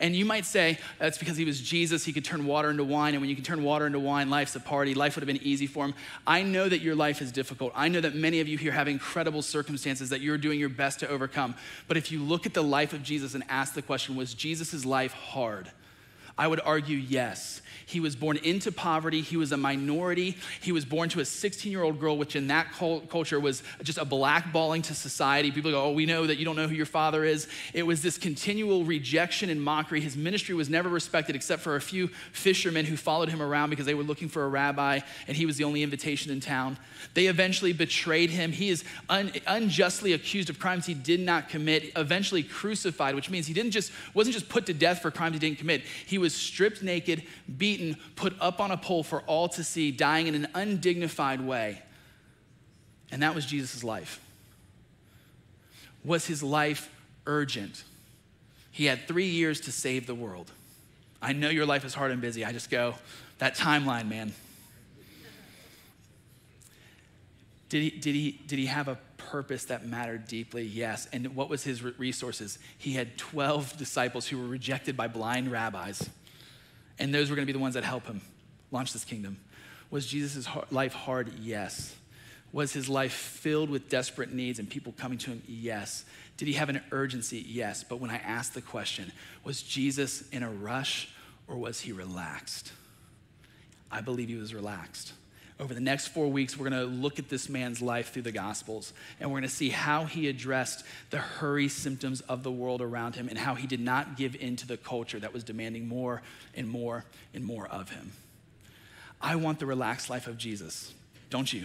[0.00, 3.14] And you might say that's because he was Jesus, he could turn water into wine.
[3.14, 4.94] And when you can turn water into wine, life's a party.
[4.94, 5.94] Life would have been easy for him.
[6.26, 7.72] I know that your life is difficult.
[7.74, 11.00] I know that many of you here have incredible circumstances that you're doing your best
[11.00, 11.54] to overcome.
[11.88, 14.84] But if you look at the life of Jesus and ask the question, was Jesus'
[14.84, 15.70] life hard?
[16.38, 17.62] I would argue yes.
[17.84, 19.20] He was born into poverty.
[19.20, 20.36] He was a minority.
[20.60, 23.98] He was born to a 16 year old girl, which in that culture was just
[23.98, 25.50] a blackballing to society.
[25.50, 27.48] People go, Oh, we know that you don't know who your father is.
[27.74, 30.00] It was this continual rejection and mockery.
[30.00, 33.86] His ministry was never respected except for a few fishermen who followed him around because
[33.86, 36.78] they were looking for a rabbi and he was the only invitation in town.
[37.14, 38.52] They eventually betrayed him.
[38.52, 43.46] He is un- unjustly accused of crimes he did not commit, eventually crucified, which means
[43.46, 45.82] he didn't just, wasn't just put to death for crimes he didn't commit.
[46.06, 47.22] He was stripped naked,
[47.58, 47.65] beaten,
[48.16, 51.82] put up on a pole for all to see, dying in an undignified way.
[53.10, 54.20] And that was Jesus' life.
[56.04, 56.88] Was his life
[57.26, 57.84] urgent?
[58.70, 60.50] He had three years to save the world.
[61.22, 62.44] I know your life is hard and busy.
[62.44, 62.94] I just go,
[63.38, 64.32] that timeline, man.
[67.68, 70.64] Did he, did, he, did he have a purpose that mattered deeply?
[70.64, 71.08] Yes.
[71.12, 72.58] And what was his resources?
[72.78, 76.08] He had 12 disciples who were rejected by blind rabbis.
[76.98, 78.20] And those were going to be the ones that help him
[78.70, 79.38] launch this kingdom.
[79.90, 81.32] Was Jesus' life hard?
[81.40, 81.94] Yes.
[82.52, 85.42] Was his life filled with desperate needs and people coming to him?
[85.46, 86.04] Yes.
[86.36, 87.44] Did he have an urgency?
[87.46, 87.84] Yes.
[87.84, 89.12] But when I asked the question,
[89.44, 91.08] was Jesus in a rush
[91.48, 92.72] or was he relaxed?
[93.90, 95.12] I believe he was relaxed.
[95.58, 98.32] Over the next four weeks, we're going to look at this man's life through the
[98.32, 102.82] Gospels, and we're going to see how he addressed the hurry symptoms of the world
[102.82, 105.88] around him and how he did not give in to the culture that was demanding
[105.88, 106.20] more
[106.54, 108.12] and more and more of him.
[109.20, 110.92] I want the relaxed life of Jesus,
[111.30, 111.64] don't you?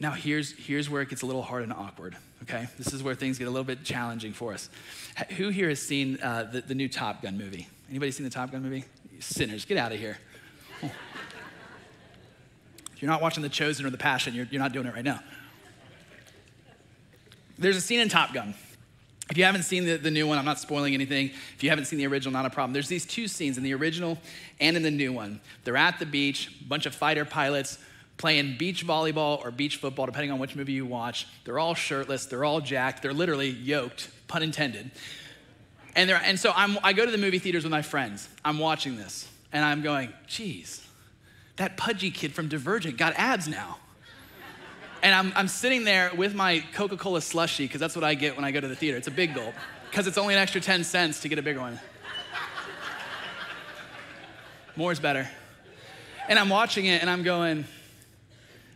[0.00, 2.66] Now, here's, here's where it gets a little hard and awkward, okay?
[2.78, 4.68] This is where things get a little bit challenging for us.
[5.36, 7.68] Who here has seen uh, the, the new Top Gun movie?
[7.88, 8.84] Anybody seen the Top Gun movie?
[9.20, 10.18] Sinners, get out of here.
[13.02, 15.20] You're not watching The Chosen or The Passion, you're, you're not doing it right now.
[17.58, 18.54] There's a scene in Top Gun.
[19.28, 21.30] If you haven't seen the, the new one, I'm not spoiling anything.
[21.54, 22.72] If you haven't seen the original, not a problem.
[22.72, 24.18] There's these two scenes in the original
[24.60, 25.40] and in the new one.
[25.64, 27.78] They're at the beach, a bunch of fighter pilots
[28.18, 31.26] playing beach volleyball or beach football, depending on which movie you watch.
[31.44, 34.92] They're all shirtless, they're all jacked, they're literally yoked, pun intended.
[35.96, 38.28] And, and so I'm, I go to the movie theaters with my friends.
[38.44, 40.86] I'm watching this, and I'm going, geez,
[41.56, 43.78] that pudgy kid from Divergent got abs now.
[45.02, 48.36] And I'm, I'm sitting there with my Coca Cola slushy, because that's what I get
[48.36, 48.96] when I go to the theater.
[48.96, 49.54] It's a big gulp,
[49.90, 51.80] because it's only an extra 10 cents to get a bigger one.
[54.76, 55.28] More is better.
[56.28, 57.64] And I'm watching it and I'm going,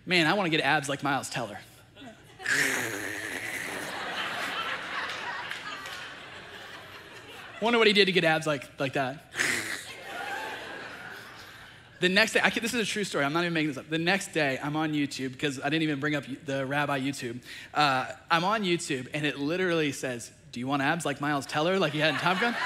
[0.04, 1.58] man, I want to get abs like Miles Teller.
[7.62, 9.32] Wonder what he did to get abs like, like that.
[12.00, 13.24] The next day, I, this is a true story.
[13.24, 13.88] I'm not even making this up.
[13.88, 17.40] The next day, I'm on YouTube because I didn't even bring up the rabbi YouTube.
[17.72, 21.78] Uh, I'm on YouTube, and it literally says, "Do you want abs like Miles Teller,
[21.78, 22.54] like he had in Top Gun?"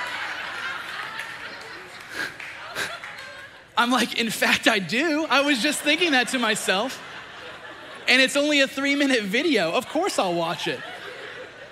[3.77, 5.27] I'm like, in fact, I do.
[5.31, 7.01] I was just thinking that to myself
[8.11, 9.71] and it's only a three minute video.
[9.71, 10.81] Of course I'll watch it.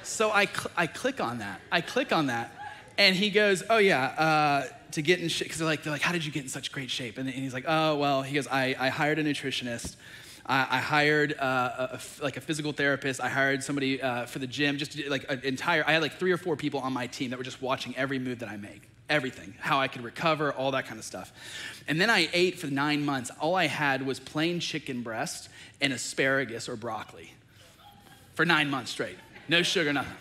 [0.04, 1.60] So I, cl- I click on that.
[1.70, 2.54] I click on that.
[2.96, 5.46] And he goes, Oh, yeah, uh, to get in shape.
[5.46, 7.18] Because they're like, they're like, How did you get in such great shape?
[7.18, 9.96] And, and he's like, Oh, well, he goes, I, I hired a nutritionist.
[10.46, 13.20] I, I hired uh, a, a, like a physical therapist.
[13.20, 16.32] I hired somebody uh, for the gym, just like an entire, I had like three
[16.32, 18.88] or four people on my team that were just watching every move that I make
[19.08, 21.32] everything, how I could recover, all that kind of stuff.
[21.86, 23.30] And then I ate for nine months.
[23.40, 25.48] All I had was plain chicken breast
[25.80, 27.32] and asparagus or broccoli
[28.34, 29.16] for nine months straight.
[29.48, 30.12] No sugar, nothing.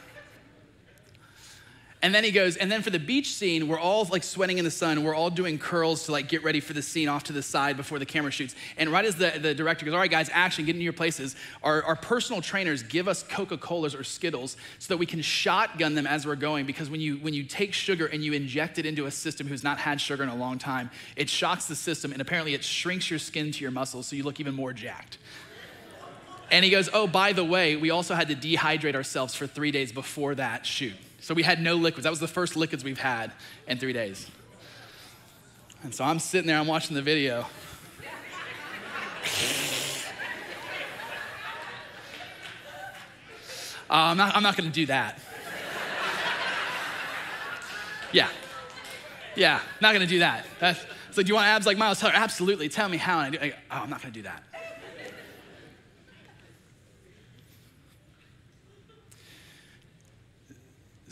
[2.08, 4.64] And then he goes, and then for the beach scene, we're all like sweating in
[4.64, 5.04] the sun.
[5.04, 7.76] We're all doing curls to like get ready for the scene off to the side
[7.76, 8.56] before the camera shoots.
[8.78, 11.36] And right as the, the director goes, all right, guys, action, get into your places,
[11.64, 16.08] our, our personal trainers give us Coca-Colas or Skittles so that we can shotgun them
[16.08, 16.66] as we're going.
[16.66, 19.66] Because when you, when you take sugar and you inject it into a system who's
[19.66, 23.10] not had sugar in a long time, it shocks the system and apparently it shrinks
[23.10, 25.18] your skin to your muscles so you look even more jacked.
[26.52, 29.72] And he goes, oh, by the way, we also had to dehydrate ourselves for three
[29.72, 30.94] days before that shoot.
[31.20, 32.04] So we had no liquids.
[32.04, 33.32] That was the first liquids we've had
[33.68, 34.30] in three days.
[35.84, 37.46] And so I'm sitting there, I'm watching the video.
[43.90, 45.18] Uh, I'm not, I'm not going to do that.
[48.12, 48.30] Yeah.
[49.38, 50.46] Yeah, not going to do that.
[50.60, 52.14] That's, it's like, do you want abs like Miles Teller?
[52.16, 52.70] Absolutely.
[52.70, 53.20] Tell me how.
[53.20, 54.44] And I do, I, oh, I'm not going to do that.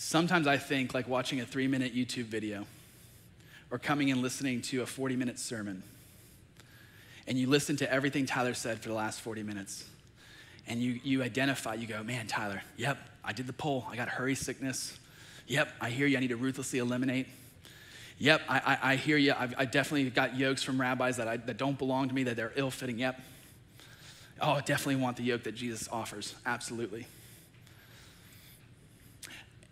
[0.06, 2.68] Sometimes I think like watching a three minute YouTube video
[3.72, 5.82] or coming and listening to a 40 minute sermon.
[7.26, 9.84] And you listen to everything Tyler said for the last 40 minutes.
[10.68, 13.88] And you, you identify, you go, man, Tyler, yep, I did the poll.
[13.90, 14.96] I got hurry sickness.
[15.48, 16.18] Yep, I hear you.
[16.18, 17.26] I need to ruthlessly eliminate.
[18.20, 19.34] Yep, I, I, I hear you.
[19.36, 22.36] I've, I definitely got yokes from rabbis that, I, that don't belong to me, that
[22.36, 23.00] they're ill fitting.
[23.00, 23.20] Yep.
[24.40, 26.36] Oh, I definitely want the yoke that Jesus offers.
[26.46, 27.08] Absolutely.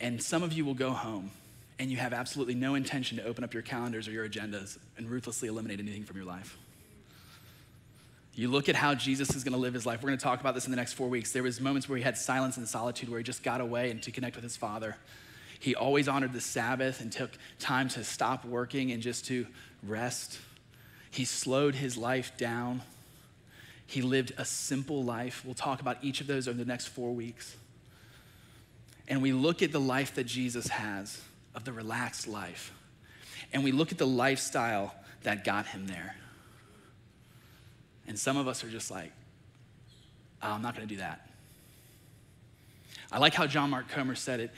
[0.03, 1.31] And some of you will go home
[1.79, 5.09] and you have absolutely no intention to open up your calendars or your agendas and
[5.09, 6.57] ruthlessly eliminate anything from your life.
[8.35, 10.03] You look at how Jesus is going to live his life.
[10.03, 11.31] We're going to talk about this in the next four weeks.
[11.31, 14.03] There was moments where he had silence and solitude, where he just got away and
[14.03, 14.97] to connect with his Father.
[15.57, 19.47] He always honored the Sabbath and took time to stop working and just to
[19.83, 20.37] rest.
[21.11, 22.81] He slowed his life down.
[23.87, 25.43] He lived a simple life.
[25.45, 27.55] We'll talk about each of those over the next four weeks.
[29.07, 31.21] And we look at the life that Jesus has
[31.55, 32.73] of the relaxed life.
[33.51, 34.93] And we look at the lifestyle
[35.23, 36.15] that got him there.
[38.07, 39.11] And some of us are just like,
[40.41, 41.27] oh, I'm not going to do that.
[43.11, 44.51] I like how John Mark Comer said it.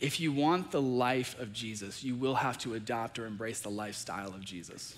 [0.00, 3.68] If you want the life of Jesus, you will have to adopt or embrace the
[3.68, 4.96] lifestyle of Jesus.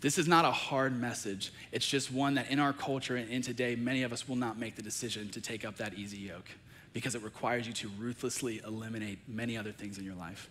[0.00, 1.52] This is not a hard message.
[1.72, 4.58] It's just one that in our culture and in today, many of us will not
[4.58, 6.50] make the decision to take up that easy yoke
[6.94, 10.48] because it requires you to ruthlessly eliminate many other things in your life.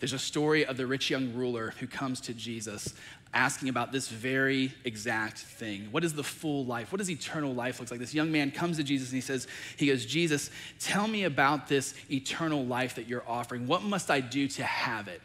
[0.00, 2.94] There's a story of the rich young ruler who comes to Jesus
[3.34, 5.88] asking about this very exact thing.
[5.90, 6.92] What is the full life?
[6.92, 8.00] What does eternal life look like?
[8.00, 11.68] This young man comes to Jesus and he says, he goes, Jesus, tell me about
[11.68, 13.66] this eternal life that you're offering.
[13.66, 15.20] What must I do to have it?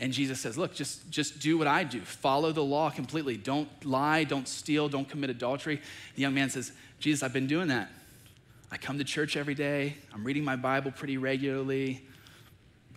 [0.00, 2.00] And Jesus says, Look, just, just do what I do.
[2.00, 3.36] Follow the law completely.
[3.36, 5.80] Don't lie, don't steal, don't commit adultery.
[6.14, 6.70] The young man says,
[7.00, 7.90] Jesus, I've been doing that.
[8.70, 9.96] I come to church every day.
[10.12, 12.04] I'm reading my Bible pretty regularly.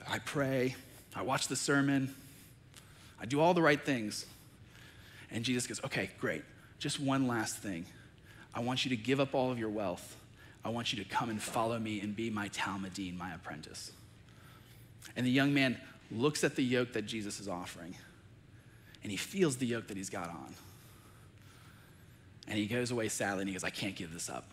[0.07, 0.75] I pray.
[1.15, 2.13] I watch the sermon.
[3.19, 4.25] I do all the right things.
[5.31, 6.43] And Jesus goes, Okay, great.
[6.79, 7.85] Just one last thing.
[8.53, 10.17] I want you to give up all of your wealth.
[10.65, 13.91] I want you to come and follow me and be my talmidim, my apprentice.
[15.15, 15.79] And the young man
[16.11, 17.95] looks at the yoke that Jesus is offering
[19.03, 20.53] and he feels the yoke that he's got on.
[22.47, 24.45] And he goes away sadly and he goes, I can't give this up.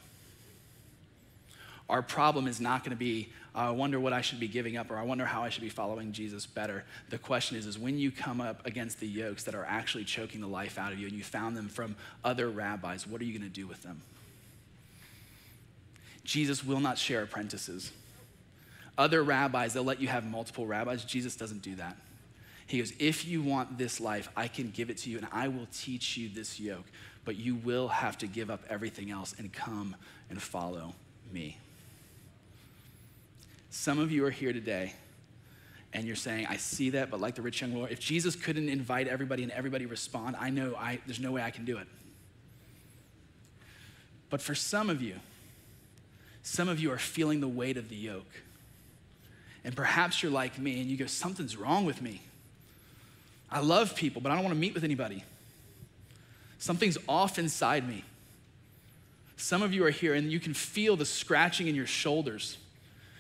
[1.88, 4.76] Our problem is not going to be, uh, I wonder what I should be giving
[4.76, 6.84] up or I wonder how I should be following Jesus better.
[7.08, 10.40] The question is, is when you come up against the yokes that are actually choking
[10.42, 13.38] the life out of you and you found them from other rabbis, what are you
[13.38, 14.02] going to do with them?
[16.24, 17.90] Jesus will not share apprentices.
[18.98, 21.04] Other rabbis, they'll let you have multiple rabbis.
[21.04, 21.96] Jesus doesn't do that.
[22.66, 25.48] He goes, If you want this life, I can give it to you and I
[25.48, 26.84] will teach you this yoke,
[27.24, 29.96] but you will have to give up everything else and come
[30.28, 30.94] and follow
[31.32, 31.56] me.
[33.70, 34.94] Some of you are here today
[35.92, 38.68] and you're saying, I see that, but like the rich young Lord, if Jesus couldn't
[38.68, 41.86] invite everybody and everybody respond, I know I, there's no way I can do it.
[44.30, 45.14] But for some of you,
[46.42, 48.30] some of you are feeling the weight of the yoke.
[49.64, 52.20] And perhaps you're like me and you go, Something's wrong with me.
[53.50, 55.24] I love people, but I don't want to meet with anybody.
[56.58, 58.04] Something's off inside me.
[59.36, 62.58] Some of you are here and you can feel the scratching in your shoulders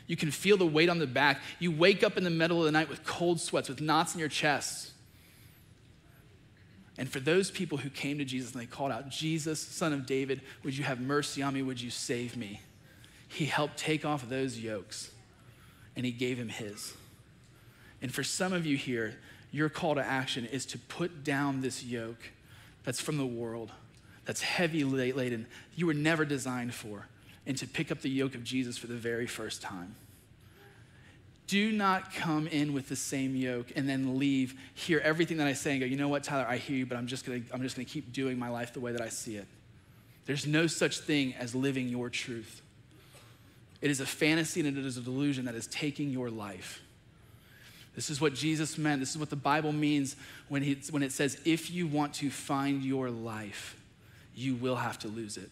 [0.08, 1.40] you can feel the weight on the back.
[1.60, 4.20] You wake up in the middle of the night with cold sweats, with knots in
[4.20, 4.90] your chest.
[6.96, 10.06] And for those people who came to Jesus and they called out, Jesus, son of
[10.06, 11.62] David, would you have mercy on me?
[11.62, 12.62] Would you save me?
[13.28, 15.10] He helped take off those yokes
[15.94, 16.94] and he gave him his.
[18.00, 19.14] And for some of you here,
[19.52, 22.30] your call to action is to put down this yoke
[22.82, 23.70] that's from the world,
[24.24, 25.46] that's heavy laden,
[25.76, 27.06] you were never designed for
[27.48, 29.96] and to pick up the yoke of Jesus for the very first time.
[31.46, 35.54] Do not come in with the same yoke and then leave, hear everything that I
[35.54, 37.62] say, and go, you know what, Tyler, I hear you, but I'm just gonna, I'm
[37.62, 39.46] just gonna keep doing my life the way that I see it.
[40.26, 42.60] There's no such thing as living your truth.
[43.80, 46.82] It is a fantasy and it is a delusion that is taking your life.
[47.94, 49.00] This is what Jesus meant.
[49.00, 50.16] This is what the Bible means
[50.50, 53.80] when, he, when it says, if you want to find your life,
[54.34, 55.50] you will have to lose it.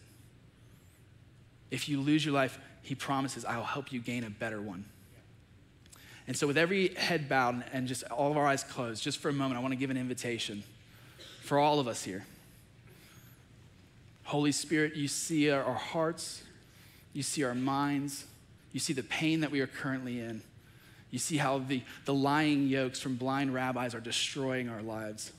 [1.71, 4.85] If you lose your life, he promises, I will help you gain a better one.
[6.27, 9.29] And so, with every head bowed and just all of our eyes closed, just for
[9.29, 10.63] a moment, I want to give an invitation
[11.41, 12.25] for all of us here.
[14.25, 16.43] Holy Spirit, you see our hearts,
[17.13, 18.25] you see our minds,
[18.73, 20.41] you see the pain that we are currently in.
[21.11, 25.31] You see how the, the lying yokes from blind rabbis are destroying our lives.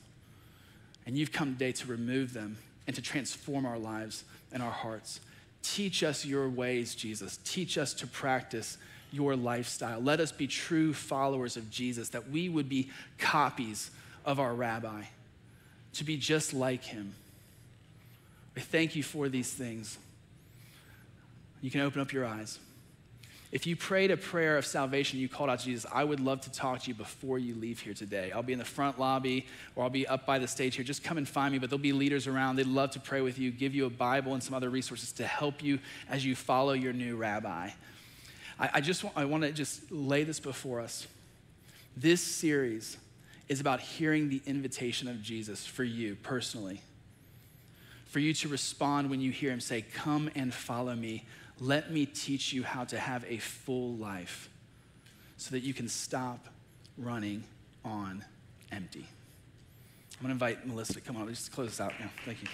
[1.05, 2.57] And you've come today to remove them
[2.87, 5.19] and to transform our lives and our hearts.
[5.61, 7.37] Teach us your ways, Jesus.
[7.43, 8.77] Teach us to practice
[9.11, 9.99] your lifestyle.
[9.99, 13.91] Let us be true followers of Jesus, that we would be copies
[14.25, 15.03] of our rabbi,
[15.93, 17.13] to be just like him.
[18.55, 19.97] I thank you for these things.
[21.61, 22.59] You can open up your eyes.
[23.51, 26.51] If you prayed a prayer of salvation, you called out Jesus, I would love to
[26.51, 28.31] talk to you before you leave here today.
[28.31, 30.85] I'll be in the front lobby or I'll be up by the stage here.
[30.85, 32.57] Just come and find me, but there'll be leaders around.
[32.57, 35.25] They'd love to pray with you, give you a Bible and some other resources to
[35.25, 35.79] help you
[36.09, 37.71] as you follow your new rabbi.
[38.59, 41.07] I, I just want, I want to just lay this before us.
[41.97, 42.97] This series
[43.47, 46.81] is about hearing the invitation of Jesus for you personally.
[48.05, 51.25] For you to respond when you hear him say, Come and follow me
[51.59, 54.49] let me teach you how to have a full life.
[55.37, 56.47] so that you can stop
[56.97, 57.41] running
[57.85, 58.25] on
[58.73, 59.05] empty.
[60.17, 61.27] I'm gonna invite Melissa to come on.
[61.27, 62.09] Let's close this out now.
[62.25, 62.49] Thank you.